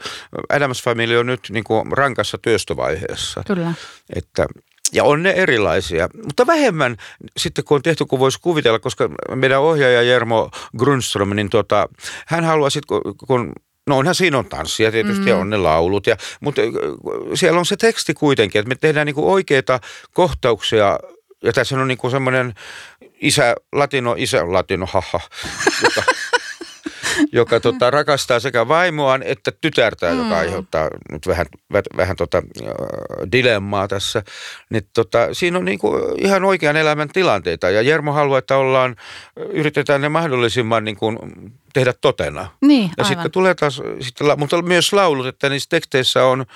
[0.48, 3.42] Adams Family on nyt niin kuin rankassa työstövaiheessa.
[3.46, 3.74] Kyllä.
[4.16, 4.46] Että
[4.94, 6.96] ja on ne erilaisia, mutta vähemmän
[7.36, 11.88] sitten kun on tehty, kun voisi kuvitella, koska meidän ohjaaja Jermo Grundström, niin tota,
[12.26, 13.52] hän haluaa sitten, kun
[13.86, 15.28] No onhan siinä on tanssia tietysti mm.
[15.28, 16.62] ja on ne laulut, ja, mutta
[17.34, 19.80] siellä on se teksti kuitenkin, että me tehdään niinku oikeita
[20.12, 20.98] kohtauksia
[21.42, 22.54] ja tässä on niinku semmoinen
[23.20, 25.20] isä, latino, isä, latino, haha,
[25.82, 26.02] joka,
[27.32, 30.18] joka tota, rakastaa sekä vaimoaan että tytärtä, mm.
[30.18, 31.46] joka aiheuttaa nyt vähän,
[31.96, 32.42] vähän tota,
[33.32, 34.22] dilemmaa tässä.
[34.70, 38.96] Niin, tota, siinä on niinku ihan oikean elämän tilanteita ja Jermo haluaa, että ollaan,
[39.36, 41.18] yritetään ne mahdollisimman niin kuin
[41.72, 42.48] tehdä totena.
[42.60, 43.06] Niin, ja aivan.
[43.06, 46.46] sitten tulee taas, sitten, mutta myös laulut, että niissä teksteissä on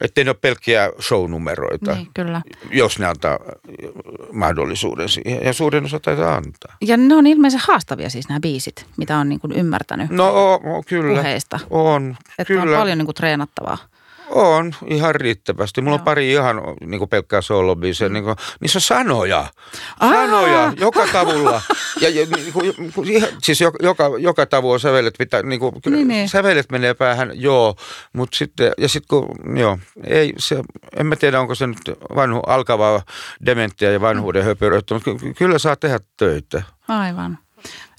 [0.00, 2.42] että ne ole pelkkiä shownumeroita, niin, kyllä.
[2.70, 3.38] jos ne antaa
[4.32, 5.44] mahdollisuuden siihen.
[5.44, 6.76] Ja suurin osa taitaa antaa.
[6.80, 10.54] Ja ne on ilmeisen haastavia siis nämä biisit, mitä on niin kuin ymmärtänyt No o,
[10.54, 11.20] o, kyllä.
[11.22, 11.60] puheista.
[11.70, 12.62] On, että kyllä.
[12.62, 13.78] on paljon niin kuin treenattavaa.
[14.28, 15.80] On, ihan riittävästi.
[15.80, 16.00] Mulla Joo.
[16.00, 18.08] on pari ihan niin kuin pelkkää solobiisiä.
[18.08, 19.46] Niin kuin, niissä on sanoja.
[20.00, 20.72] Sanoja Aa!
[20.76, 21.62] joka tavulla.
[22.00, 22.74] ja, ja niin kuin,
[23.42, 26.28] siis joka, joka, joka tavu sävelet, pitää, niin kuin, niin, niin.
[26.28, 27.76] sävelet menee päähän, joo.
[28.12, 30.62] Mutta sitten, ja sitten kun, joo, ei se,
[30.96, 31.78] en mä tiedä onko se nyt
[32.14, 33.02] vanhu, alkavaa
[33.46, 34.46] dementtiä ja vanhuuden mm.
[34.46, 36.62] höpöröitä, mutta kyllä saa tehdä töitä.
[36.88, 37.38] Aivan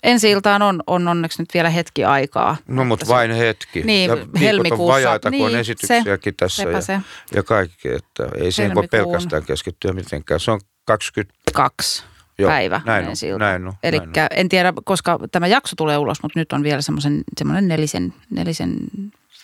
[0.03, 2.57] ensi iltaan on, on onneksi nyt vielä hetki aikaa.
[2.67, 3.81] No mutta vain hetki.
[3.81, 4.83] Niin, ja helmikuussa.
[4.83, 6.99] on vajaita, niin, kun on esityksiäkin se, tässä ja, se.
[7.35, 7.87] ja kaikki.
[7.87, 10.39] Että ei siihen voi pelkästään keskittyä mitenkään.
[10.39, 12.03] Se on 22
[12.37, 16.23] Joo, päivä näin on, ensi näin on, Eli en tiedä, koska tämä jakso tulee ulos,
[16.23, 18.77] mutta nyt on vielä semmoisen, semmoinen nelisen, nelisen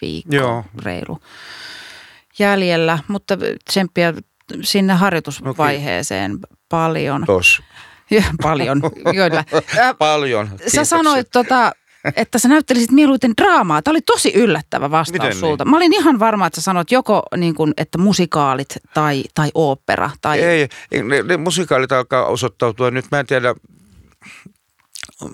[0.01, 0.65] viikko Joo.
[0.83, 1.19] reilu
[2.39, 2.99] jäljellä.
[3.07, 3.37] Mutta
[3.69, 4.13] tsemppiä
[4.61, 6.57] sinne harjoitusvaiheeseen okay.
[6.69, 7.23] paljon.
[7.25, 7.61] Tos.
[8.13, 8.81] Ja, paljon,
[9.13, 9.43] joilla.
[9.97, 10.49] paljon.
[10.67, 11.71] Sä sanoit tota,
[12.15, 13.81] että sä näyttelisit mieluiten draamaa.
[13.81, 15.63] Tämä oli tosi yllättävä vastaus Miten sulta.
[15.63, 15.71] Niin?
[15.71, 20.09] Mä olin ihan varma, että sä sanoit joko niin kuin, että musikaalit tai, tai opera.
[20.21, 20.39] Tai...
[20.39, 20.67] Ei,
[21.03, 23.05] ne, ne musikaalit alkaa osoittautua nyt.
[23.11, 23.55] Mä en tiedä,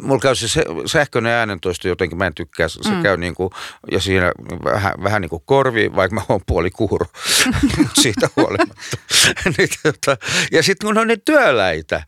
[0.01, 0.47] mulla käy se
[0.85, 3.03] sähköinen äänentoisto jotenkin, mä en tykkää, se mm.
[3.03, 3.49] käy niin kuin,
[3.91, 4.31] ja siinä
[4.63, 7.05] vähän, vähän niin kuin korvi, vaikka mä oon puoli kuuro
[8.01, 8.97] siitä huolimatta.
[9.57, 10.17] niin, tota,
[10.51, 12.03] ja sitten kun on niin työläitä,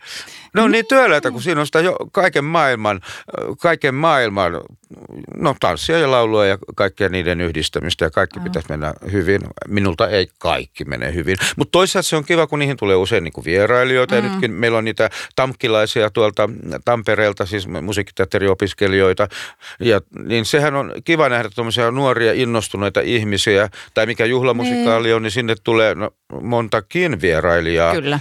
[0.56, 3.02] ne on niin, työläitä, kun siinä on sitä jo kaiken maailman,
[3.62, 4.62] kaiken maailman,
[5.36, 8.44] no tanssia ja laulua ja kaikkea niiden yhdistämistä ja kaikki mm.
[8.44, 9.42] pitäisi mennä hyvin.
[9.68, 13.34] Minulta ei kaikki mene hyvin, mutta toisaalta se on kiva, kun niihin tulee usein niin
[13.34, 14.24] kuin vierailijoita mm.
[14.24, 16.50] ja nytkin meillä on niitä tamkilaisia tuolta
[16.86, 19.28] Tampereelta, siis musiikkiteatteriopiskelijoita.
[19.80, 25.16] Ja, niin sehän on kiva nähdä tuommoisia nuoria innostuneita ihmisiä, tai mikä juhlamusikaali niin.
[25.16, 27.94] on, niin sinne tulee no, montakin vierailijaa.
[27.94, 28.20] Kyllä.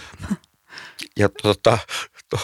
[1.18, 1.78] Ja tota,
[2.30, 2.38] to,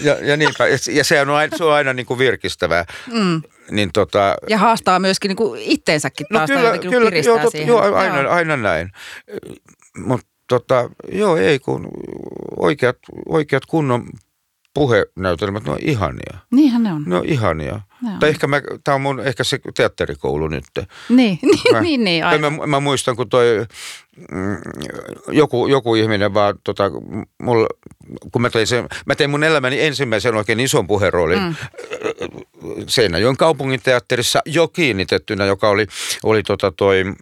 [0.00, 2.84] ja, ja niinpä, ja sehän on aina, se on aina niin kuin virkistävää.
[3.12, 3.42] Mm.
[3.70, 6.50] Niin tota, ja haastaa myöskin niin kuin itteensäkin no taas.
[6.50, 8.32] No kyllä, kyllä joo, tot, joo, aina, joo.
[8.32, 8.92] aina näin.
[9.96, 11.88] Mutta tota, joo, ei kun
[12.56, 12.96] oikeat,
[13.28, 14.06] oikeat kunnon
[14.76, 16.38] puhenäytelmät, ne on ihania.
[16.50, 17.04] Niinhän ne on.
[17.06, 17.80] Ne on ihania.
[18.02, 18.18] Ne on.
[18.18, 20.64] Tai ehkä mä, tää on mun ehkä se teatterikoulu nyt.
[21.08, 21.38] Niin,
[21.72, 22.52] mä, niin, niin, aivan.
[22.52, 23.66] Mä, mä, muistan, kun toi
[24.30, 24.56] mm,
[25.28, 26.90] joku, joku ihminen vaan, tota,
[27.42, 27.66] mulla,
[28.32, 31.54] kun mä tein, sen, mä tein mun elämäni ensimmäisen oikein ison puheroolin mm.
[32.86, 35.86] Seinäjoen kaupungin teatterissa jo kiinnitettynä, joka oli,
[36.22, 37.14] oli tota toi, mm,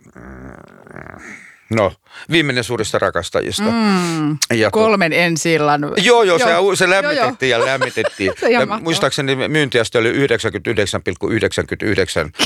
[1.70, 1.92] no
[2.30, 3.62] viimeinen suurista rakastajista.
[3.62, 5.18] Mm, ja kolmen to...
[5.18, 5.92] ensi illan.
[5.96, 6.44] Joo, joo, se,
[6.74, 7.66] se lämmitettiin joo, joo.
[7.66, 8.32] ja lämmitettiin.
[8.50, 10.16] ja muistaakseni myyntiaste oli 99,99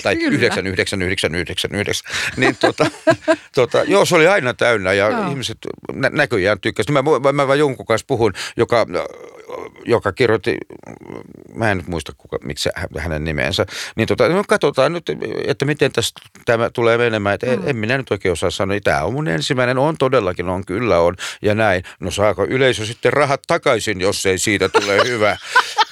[0.02, 1.70] tai 999999.
[2.36, 2.86] Niin tota,
[3.54, 5.28] tota, joo, se oli aina täynnä ja joo.
[5.28, 5.58] ihmiset
[5.92, 7.04] nä- näköjään tykkäsivät.
[7.04, 8.86] Mä, mä, mä jonkun kanssa puhun, joka
[9.86, 10.56] joka kirjoitti,
[11.54, 13.66] mä en nyt muista kuka, miksi hänen nimensä,
[13.96, 15.04] niin tota, no katsotaan nyt,
[15.46, 17.34] että miten tästä tämä tulee menemään.
[17.34, 17.52] Että mm.
[17.52, 20.98] en, en minä nyt oikein osaa sanoa, tämä on mun ensimmäinen, on todellakin, on kyllä
[20.98, 21.82] on ja näin.
[22.00, 25.36] No saako yleisö sitten rahat takaisin, jos ei siitä tule hyvä?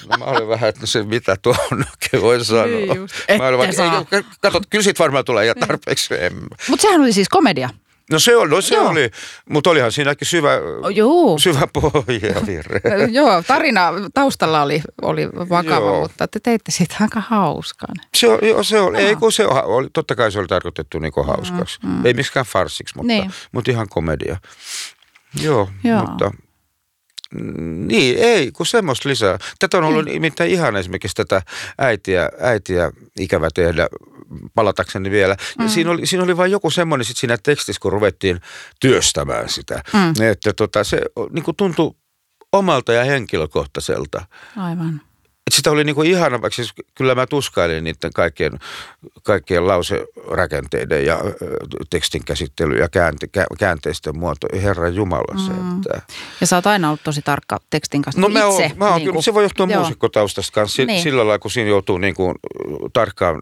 [0.09, 2.65] No, mä olin vähän, että no se mitä tuon oikein voi sanoa.
[2.65, 4.05] Niin just, mä olin vaan,
[4.41, 6.13] katsot, kyllä siitä varmaan tulee ja tarpeeksi.
[6.69, 7.69] Mutta sehän oli siis komedia.
[8.11, 8.89] No se, oli, no se Joo.
[8.89, 9.11] oli,
[9.49, 10.49] mutta olihan siinäkin syvä,
[10.95, 11.37] Joo.
[11.37, 12.81] syvä pohja virre.
[13.11, 15.99] Joo, tarina taustalla oli, oli vakava, Joo.
[16.01, 17.95] mutta te teitte siitä aika hauskan.
[18.15, 21.79] Se, jo, se oli, ei kun se oli, totta kai se oli tarkoitettu niin hauskaksi.
[21.83, 22.05] Mm, mm.
[22.05, 23.31] Ei miksikään farsiksi, mutta, niin.
[23.51, 24.37] mutta ihan komedia.
[25.41, 25.99] Joo, Joo.
[25.99, 26.31] mutta
[27.87, 29.37] niin, ei, kun semmoista lisää.
[29.59, 30.13] Tätä on ollut niin.
[30.13, 31.41] nimittäin ihan esimerkiksi tätä
[31.77, 33.87] äitiä, äitiä ikävä tehdä
[34.55, 35.35] palatakseni vielä.
[35.59, 35.67] Mm.
[35.67, 38.41] Siinä, oli, siinä oli vain joku semmoinen sit siinä tekstissä, kun ruvettiin
[38.79, 39.83] työstämään sitä.
[39.93, 40.23] Mm.
[40.31, 41.01] Että tota, se
[41.31, 41.93] niin tuntui
[42.51, 44.25] omalta ja henkilökohtaiselta.
[44.57, 45.01] Aivan.
[45.47, 48.59] Et sitä oli niinku ihana, vaikka siis kyllä mä tuskailin niiden kaikkien,
[49.23, 49.67] kaikkien
[50.27, 51.19] lauserakenteiden ja
[51.89, 53.27] tekstin käsittely ja käänte,
[53.59, 54.47] käänteisten muoto.
[54.61, 55.53] Herra Jumala se.
[55.53, 55.77] Mm.
[55.77, 56.01] Että...
[56.41, 58.39] Ja sä oot aina ollut tosi tarkka tekstin kanssa no, itse.
[58.43, 61.03] Oon, mä oon, niin kyllä, se voi johtua muusikkotaustasta kanssa niin.
[61.03, 62.33] sillä lailla, kun siinä joutuu niinku
[62.93, 63.41] tarkkaan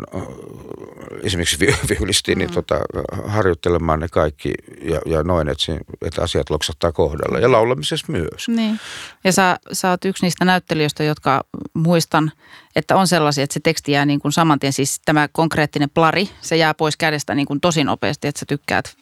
[1.23, 1.59] esimerkiksi
[1.89, 2.55] viulistiin, niin mm.
[2.55, 2.79] niin tota,
[3.27, 7.39] harjoittelemaan ne kaikki ja, ja noin, että, siinä, että asiat loksattaa kohdalla.
[7.39, 8.47] Ja laulamisessa myös.
[8.47, 8.79] Niin.
[9.23, 12.31] Ja sä, sä oot yksi niistä näyttelijöistä, jotka muistan,
[12.75, 16.29] että on sellaisia, että se teksti jää niin kuin saman tien, siis tämä konkreettinen plari,
[16.41, 18.95] se jää pois kädestä niin kuin tosi nopeasti, että sä tykkäät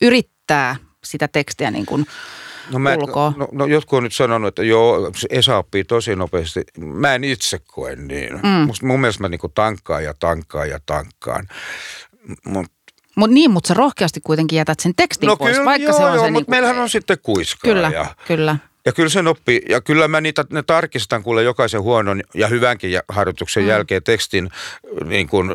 [0.00, 2.06] yrittää sitä tekstiä niin kuin
[2.70, 2.96] No, mä,
[3.36, 6.62] no, no jotkut on nyt sanonut, että joo, Esa oppii tosi nopeasti.
[6.78, 8.32] Mä en itse koe niin.
[8.34, 8.48] Mm.
[8.48, 11.48] Musta, mun mielestä mä niinku tankkaan ja tankkaan ja tankkaan.
[12.44, 12.66] Mut,
[13.16, 16.04] Mut niin, mutta sä rohkeasti kuitenkin jätät sen tekstin no pois, kyllä, vaikka joo, se
[16.04, 16.30] on joo, se...
[16.30, 17.72] Mutta niin meillähän on sitten kuiskaa.
[17.72, 18.56] Kyllä, ja, kyllä.
[18.86, 23.00] Ja kyllä sen oppii, ja kyllä mä niitä ne tarkistan kuule jokaisen huonon ja hyvänkin
[23.08, 23.68] harjoituksen mm.
[23.68, 24.50] jälkeen tekstin
[25.04, 25.52] niin kuin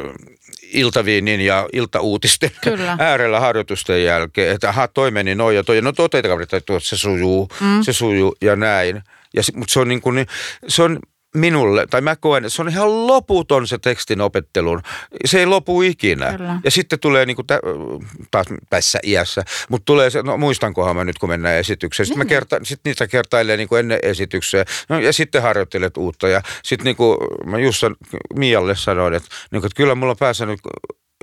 [0.74, 2.98] iltaviinin ja iltauutisten kyllä.
[3.00, 6.10] äärellä harjoitusten jälkeen, että aha, toi meni noin ja toi, no toi
[6.58, 7.82] että se sujuu, mm.
[7.82, 9.04] se sujuu ja näin.
[9.34, 10.28] Ja, mutta se on niin kuin,
[10.68, 11.00] se on
[11.36, 14.82] minulle, tai mä koen, että se on ihan loputon se tekstin opettelun.
[15.26, 16.34] Se ei lopu ikinä.
[16.38, 16.60] Kyllä.
[16.64, 17.60] Ja sitten tulee niin kuin tä,
[18.32, 22.08] taas tässä iässä, mutta tulee se, no muistankohan mä nyt kun mennään esitykseen.
[22.08, 22.28] Sitten, niin.
[22.28, 24.66] mä kerta, sitten niitä kertailee niin kuin ennen esitykseen.
[24.90, 26.28] No, ja sitten harjoittelet uutta.
[26.28, 27.84] Ja sitten niin kuin mä just
[28.36, 30.50] Mialle sanoin, että, niin kuin, että kyllä mulla on päässyt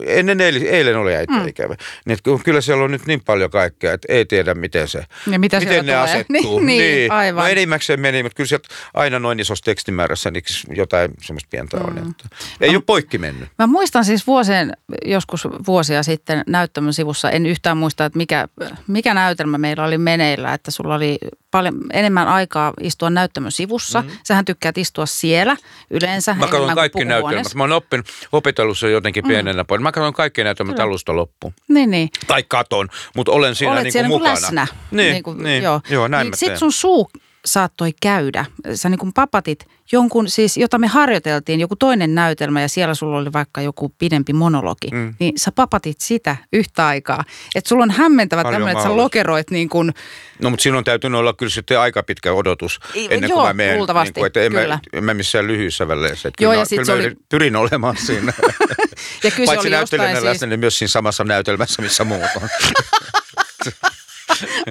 [0.04, 1.48] ennen eilen, eilen oli äiti mm.
[1.48, 1.74] ikävä.
[2.06, 5.60] Niin, kyllä siellä on nyt niin paljon kaikkea, että ei tiedä miten se, ja mitä
[5.60, 5.96] miten ne tulee.
[6.04, 6.58] asettuu.
[6.58, 7.44] niin, niin, aivan.
[7.44, 10.44] No enimmäkseen meni, mutta kyllä sieltä aina noin isossa tekstimäärässä niin
[10.76, 11.84] jotain semmoista pientä mm.
[11.84, 11.98] on.
[11.98, 12.28] Että
[12.60, 13.48] ei mä, ole poikki mennyt.
[13.58, 14.72] Mä muistan siis vuosien,
[15.04, 18.48] joskus vuosia sitten näyttämön sivussa, en yhtään muista, että mikä,
[18.86, 21.18] mikä näytelmä meillä oli meneillä, että sulla oli
[21.50, 24.02] paljon enemmän aikaa istua näyttämön sivussa.
[24.02, 24.10] Mm.
[24.24, 25.56] Sähän tykkäät istua siellä
[25.90, 26.34] yleensä.
[26.34, 27.54] Mä katson kaikki näytelmät.
[27.54, 29.28] Mä oon oppinut, opitellut sen jotenkin mm.
[29.28, 29.82] pienenä mm.
[29.82, 31.54] Mä katson kaikki näytelmät alusta loppuun.
[31.68, 32.08] Niin, niin.
[32.26, 34.34] Tai katon, mutta olen siinä Olet niin kuin mukana.
[34.34, 34.66] läsnä.
[34.90, 35.80] Niin, niin, kuin, niin joo.
[35.90, 37.10] joo näin niin Sitten sun suu
[37.46, 38.44] saattoi käydä.
[38.74, 43.18] Sä niin kuin papatit jonkun, siis jota me harjoiteltiin, joku toinen näytelmä ja siellä sulla
[43.18, 45.14] oli vaikka joku pidempi monologi, mm.
[45.18, 47.24] niin sä papatit sitä yhtä aikaa.
[47.54, 49.94] Että sulla on hämmentävä tämmöinen, että sä lokeroit niin kuin...
[50.42, 52.80] No mutta silloin täytynyt olla kyllä sitten aika pitkä odotus
[53.10, 53.76] ennen Joo, kuin mä menen.
[53.76, 54.74] luultavasti, niin kuin, että en kyllä.
[54.74, 56.30] Mä, en mä missään lyhyissä väleissä.
[56.40, 58.32] Joo, kyllä, ja sit kyllä oli- pyrin olemaan siinä.
[59.24, 62.48] ja kyllä Paitsi näyttelijänä jostain läsnä, siis, niin myös siinä samassa näytelmässä, missä muut on.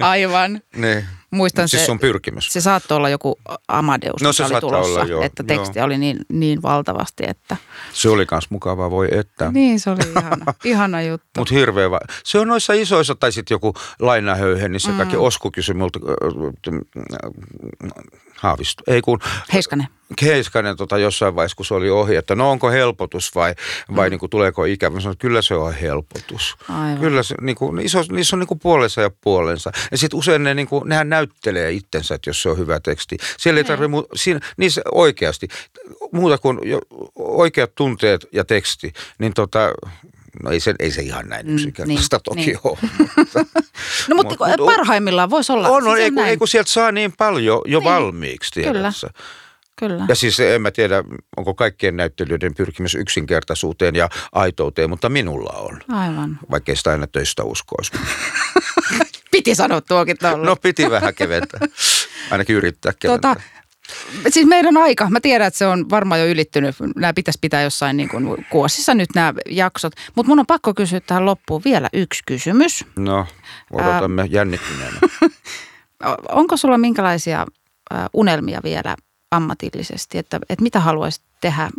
[0.00, 0.60] aivan.
[0.76, 1.04] niin.
[1.36, 2.52] Muistan Mut siis se- sun pyrkimys.
[2.52, 6.18] Se saattoi olla joku Amadeus, No se oli tulossa, olla, joo, että teksti oli niin,
[6.28, 7.56] niin valtavasti, että...
[7.92, 9.50] Se oli kans mukavaa, voi että.
[9.52, 11.26] Niin, se oli ihana, ihana juttu.
[11.38, 14.96] Mutta hirveä va- Se on noissa isoissa, tai sitten joku lainahöyhen, niin se mm.
[14.96, 15.50] kaikki Osku
[18.36, 19.18] haavistu, ei kun
[19.52, 19.86] Heiskanen.
[20.22, 23.54] Heiskanen tota, jossain vaiheessa, kun se oli ohi, että no onko helpotus vai,
[23.96, 24.10] vai mm.
[24.10, 24.94] niin kuin, tuleeko ikävä.
[24.94, 26.56] Mä sanoin, että kyllä se on helpotus.
[26.68, 26.98] Aivan.
[27.00, 29.72] Kyllä se, niin kuin, iso, niissä on niin kuin puolensa ja puolensa.
[29.90, 33.16] Ja sitten usein ne, niin kuin, nehän näyttelee itsensä, että jos se on hyvä teksti.
[33.38, 35.48] Siellä ei tarvitse, mu- siinä, niissä oikeasti,
[36.12, 36.80] muuta kuin jo,
[37.14, 39.72] oikeat tunteet ja teksti, niin tota,
[40.42, 42.58] no ei se, ei se ihan näin yksinkertaista niin, toki niin.
[42.64, 42.78] ole.
[44.08, 45.68] No mutta Mut- mut- parhaimmillaan voisi olla.
[45.68, 46.28] on, on, siis ei, kun, näin.
[46.30, 48.72] ei kun sieltä saa niin paljon jo Niin, valmiiksi, kyllä.
[48.72, 49.08] tiedätkö?
[49.78, 50.04] Kyllä.
[50.08, 51.04] Ja siis en mä tiedä,
[51.36, 55.80] onko kaikkien näyttelijöiden pyrkimys yksinkertaisuuteen ja aitouteen, mutta minulla on.
[55.88, 56.38] Aivan.
[56.50, 57.92] Vaikka sitä aina töistä uskoisi.
[59.32, 60.46] Piti sanoa tuokin tuolla.
[60.46, 61.60] No piti vähän keventää.
[62.30, 63.34] Ainakin yrittää keventää.
[63.34, 63.46] Tota,
[64.28, 66.76] siis meidän aika, mä tiedän, että se on varmaan jo ylittynyt.
[66.96, 69.92] Nämä pitäisi pitää jossain niin kuin kuosissa nyt nämä jaksot.
[70.14, 72.84] Mutta mun on pakko kysyä tähän loppuun vielä yksi kysymys.
[72.96, 73.26] No,
[73.72, 74.98] odotamme jännittyneenä.
[76.04, 77.46] O- Onko sulla minkälaisia
[78.12, 78.96] unelmia vielä
[79.30, 81.70] ammatillisesti, että, että mitä haluaisit tehdä,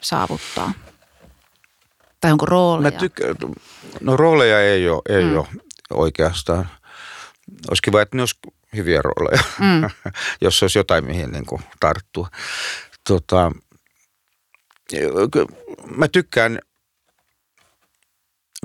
[0.00, 0.72] saavuttaa?
[2.20, 2.98] Tai onko Mä rooleja?
[2.98, 3.36] tykkään,
[4.00, 5.36] no rooleja ei ole, ei mm.
[5.36, 5.46] ole
[5.90, 6.68] oikeastaan.
[7.68, 8.38] Olisi kiva, että ne olisi
[8.76, 9.90] hyviä rooleja, mm.
[10.40, 12.28] jos olisi jotain mihin niin kuin tarttua.
[13.08, 13.52] Tota,
[15.96, 16.58] mä tykkään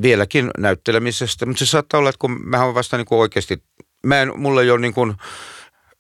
[0.02, 3.64] vieläkin näyttelemisestä, mutta se saattaa olla, että kun mä oon vasta niin kuin oikeasti,
[4.04, 5.14] mä en, mulla ei ole niin kuin,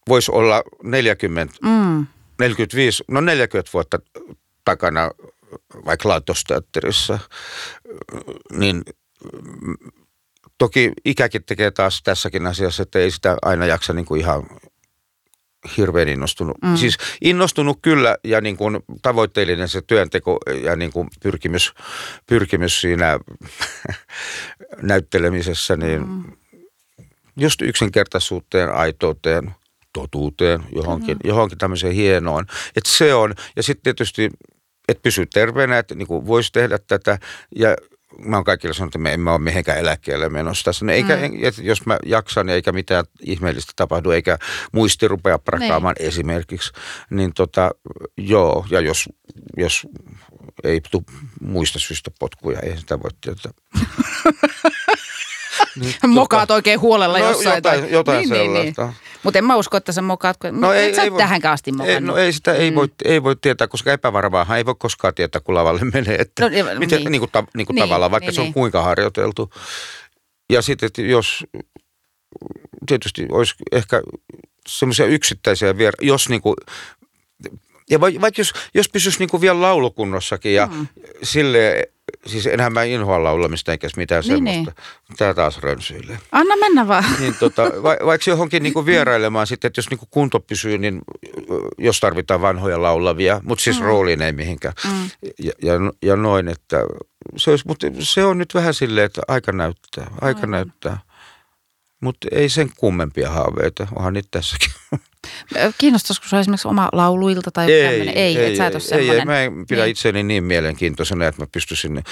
[0.07, 2.05] voisi olla 40, Mm.
[2.39, 3.99] 45, no 40 vuotta
[4.65, 5.11] takana
[5.85, 7.19] vaikka Laatosteatterissa,
[8.51, 8.83] niin
[10.59, 14.43] toki ikäkin tekee taas tässäkin asiassa, että ei sitä aina jaksa niin kuin ihan
[15.77, 16.57] hirveän innostunut.
[16.63, 16.75] Mm.
[16.75, 21.73] Siis innostunut kyllä ja niin kuin tavoitteellinen se työnteko ja niin kuin pyrkimys,
[22.25, 23.19] pyrkimys siinä
[24.81, 26.23] näyttelemisessä, niin mm.
[27.37, 29.51] just yksinkertaisuuteen, aitouteen,
[29.93, 31.29] totuuteen, johonkin, mm.
[31.29, 32.45] johonkin tämmöiseen hienoon.
[32.75, 34.29] Että se on, ja sitten tietysti,
[34.87, 37.19] että pysyy terveenä, että niin voisi tehdä tätä,
[37.55, 37.75] ja
[38.17, 40.85] mä oon kaikille sanonut, että me emme ole mihinkään eläkkeelle menossa tässä.
[40.85, 41.23] No eikä, mm.
[41.41, 44.37] et jos mä jaksan eikä mitään ihmeellistä tapahdu, eikä
[44.71, 46.07] muisti rupea prakaamaan Niin.
[46.07, 46.71] esimerkiksi,
[47.09, 47.71] niin tota,
[48.17, 49.09] joo, ja jos,
[49.57, 49.87] jos
[50.63, 51.03] ei tu
[51.41, 53.51] muista syystä potkuja, ei sitä voi tietää.
[55.75, 57.55] Niin, Mokaat oikein huolella No, jossain.
[57.55, 58.75] jotain- tai- jotain niin, niin, niin.
[59.29, 60.37] Mutta en mä usko, että sä mokaat.
[60.51, 62.15] No ei, sä ei tähänkään asti ei, mokannut.
[62.15, 65.55] no ei sitä ei, voi, ei voi tietää, koska epävarmaahan ei voi koskaan tietää, kun
[65.55, 66.15] lavalle menee.
[66.15, 67.11] Että No, niin, miten, niin.
[67.11, 67.19] niin.
[67.19, 68.53] kuin, ta, niin kuin Niin, tavallaan, vaikka niin, se on niin.
[68.53, 69.49] kuinka harjoiteltu.
[70.49, 71.43] Ja sitten, että jos
[72.87, 74.01] tietysti olisi ehkä
[74.67, 76.55] semmoisia yksittäisiä vier, jos niin kuin,
[77.89, 80.87] ja vai- vaikka jos, jos pysyisi niin kuin vielä laulukunnossakin ja mm.
[81.23, 81.89] sille
[82.25, 84.81] siis enhän mä inhoa laulamista eikä mitään Niin, semmoista.
[85.17, 86.19] Tää taas rönsyilee.
[86.31, 87.03] Anna mennä vaan.
[87.19, 91.01] Niin tota, va, vaikka johonkin niinku vierailemaan sitten, että jos niinku kunto pysyy, niin
[91.77, 93.85] jos tarvitaan vanhoja laulavia, mutta siis mm.
[93.85, 94.73] rooliin ei mihinkään.
[94.85, 95.09] Mm.
[95.39, 96.77] Ja, ja, ja noin, että
[97.37, 100.51] se, olisi, mutta se on nyt vähän silleen, että aika näyttää, aika Aivan.
[100.51, 100.99] näyttää.
[102.01, 104.71] Mutta ei sen kummempia haaveita, onhan niitä tässäkin.
[105.77, 108.17] Kiinnostaisiko sinua esimerkiksi oma lauluilta tai tämmöinen?
[108.17, 109.19] Ei, ei, et sä et ei, semmoinen.
[109.19, 109.83] ei, mä en pidä Niin.
[109.83, 109.91] niin.
[109.91, 112.03] itseäni niin mielenkiintoisena, että mä pystyisin,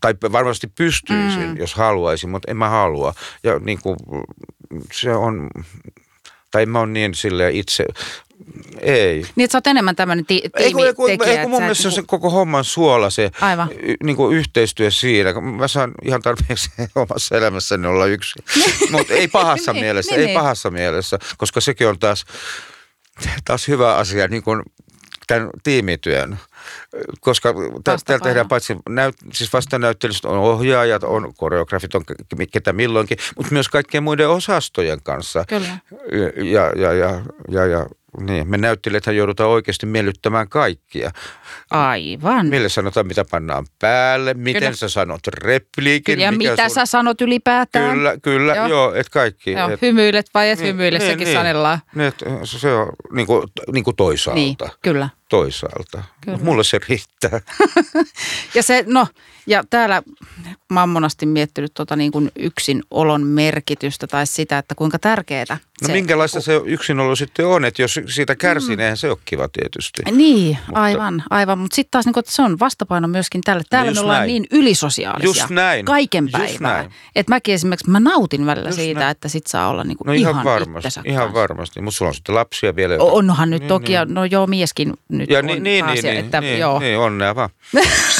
[0.00, 1.56] tai varmasti pystyisin, mm.
[1.56, 3.14] jos haluaisin, mutta en mä halua.
[3.42, 3.96] Ja niin kuin,
[4.92, 5.50] se on,
[6.50, 7.84] tai mä oon niin silleen itse,
[8.80, 9.14] ei.
[9.36, 11.36] Niin, että sä oot enemmän tämmöinen ti- kun, ei, kun, tiimitekijä.
[11.36, 13.68] ei, kun mun sä et mielestä se niinku- koko homman suola, se Aivan.
[13.82, 15.32] y, niin kuin yhteistyö siinä.
[15.40, 18.42] Mä saan ihan tarpeeksi omassa elämässäni olla yksi.
[18.90, 20.38] Mutta ei pahassa Niin, mielessä, niin, ei niin.
[20.38, 22.24] pahassa mielessä, koska sekin on taas,
[23.44, 24.62] taas hyvä asia niin kuin
[25.26, 26.38] tämän tiimityön.
[27.20, 27.54] Koska
[27.84, 33.18] tä- täällä tehdään paitsi näyt, siis vastanäyttelystä on ohjaajat, on koreografit, on ke- ketä milloinkin,
[33.36, 35.44] mutta myös kaikkien muiden osastojen kanssa.
[35.48, 35.78] Kyllä.
[36.36, 37.86] Ja, ja, ja, ja, ja
[38.20, 41.10] Niin, me näyttelijäthän joudutaan oikeasti miellyttämään kaikkia.
[41.70, 42.46] Aivan.
[42.46, 44.76] Mille sanotaan, mitä pannaan päälle, miten kyllä.
[44.76, 46.14] sä sanot repliikin.
[46.14, 46.74] Kyllä, ja mitä sun...
[46.74, 47.94] sä sanot ylipäätään.
[47.94, 49.52] Kyllä, kyllä, joo, joo että kaikki.
[49.52, 49.82] Joo, et...
[49.82, 51.78] hymyilet vai et niin, hymyile, niin, sekin niin, sanellaan.
[51.94, 52.12] Niin,
[52.44, 54.40] se on niin kuin, niin kuin toisaalta.
[54.40, 55.08] Niin, kyllä.
[55.30, 56.02] Toisaalta.
[56.20, 56.38] Kyllä.
[56.38, 57.40] Mulle se riittää.
[58.54, 59.06] ja se, no,
[59.46, 60.02] ja täällä
[60.70, 65.58] mä oon monasti miettinyt tota niin kuin yksin olon merkitystä tai sitä, että kuinka tärkeää.
[65.82, 66.42] No se, minkälaista kun...
[66.42, 68.82] se yksinolo sitten on, että jos siitä kärsii, mm.
[68.94, 70.02] se on kiva tietysti.
[70.10, 70.82] Niin, mutta...
[70.82, 71.58] aivan, aivan.
[71.58, 73.62] Mutta sitten taas niin kuin, että se on vastapaino myöskin tälle.
[73.70, 74.28] Täällä no me ollaan näin.
[74.28, 75.28] niin ylisosiaalisia.
[75.28, 75.84] Just näin.
[75.84, 76.90] Kaiken päivää.
[77.16, 79.10] Että mäkin esimerkiksi, mä nautin välillä just siitä, näin.
[79.10, 81.40] että sit saa olla niin kuin no ihan, ihan varmasti, Ihan kanssa.
[81.40, 82.96] varmasti, mutta sulla on sitten lapsia vielä.
[82.98, 84.14] Onhan nyt niin, toki, niin.
[84.14, 86.78] no joo, mieskin nyt ja on niin, niin, niin, että, niin, joo.
[86.78, 87.50] niin, onnea vaan.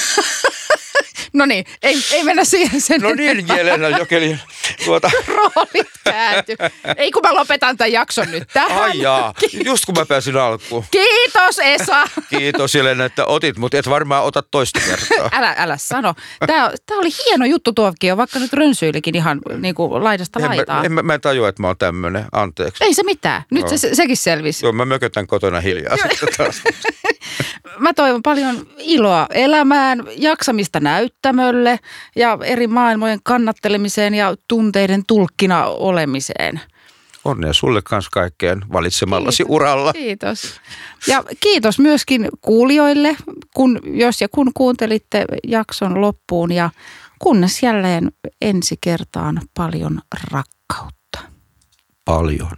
[1.33, 4.39] No niin, ei, ei mennä siihen sen No niin, Jelena Jokeli.
[4.85, 5.11] Tuota.
[5.27, 6.57] Roolit käänty.
[6.97, 8.83] Ei kun mä lopetan tämän jakson nyt tähän.
[8.83, 10.85] Ai jaa, just kun mä pääsin alkuun.
[10.91, 12.05] Kiitos Esa.
[12.29, 15.31] Kiitos Jelena, että otit, mutta et varmaan ota toista kertaa.
[15.39, 16.15] älä, älä sano.
[16.47, 20.79] Tämä, tämä oli hieno juttu tuokin, vaikka nyt rönsyilikin ihan niin kuin laidasta en laitaan.
[20.79, 22.85] Mä, en, mä, mä en tajua, että mä oon tämmöinen, anteeksi.
[22.85, 23.77] Ei se mitään, nyt no.
[23.79, 24.67] se, sekin selvisi.
[24.67, 26.63] Joo, mä mökötän kotona hiljaa sitten taas.
[27.79, 31.79] mä toivon paljon iloa elämään, jaksamista näyttämölle
[32.17, 36.61] ja eri maailmojen kannattelemiseen ja tunteiden tulkkina olemiseen.
[37.25, 39.93] Onnea sulle kanssa kaikkeen valitsemallasi kiitos, uralla.
[39.93, 40.61] Kiitos.
[41.07, 43.17] Ja kiitos myöskin kuulijoille,
[43.55, 46.71] kun, jos ja kun kuuntelitte jakson loppuun ja
[47.19, 50.01] kunnes jälleen ensi kertaan paljon
[50.31, 51.21] rakkautta.
[52.05, 52.57] Paljon.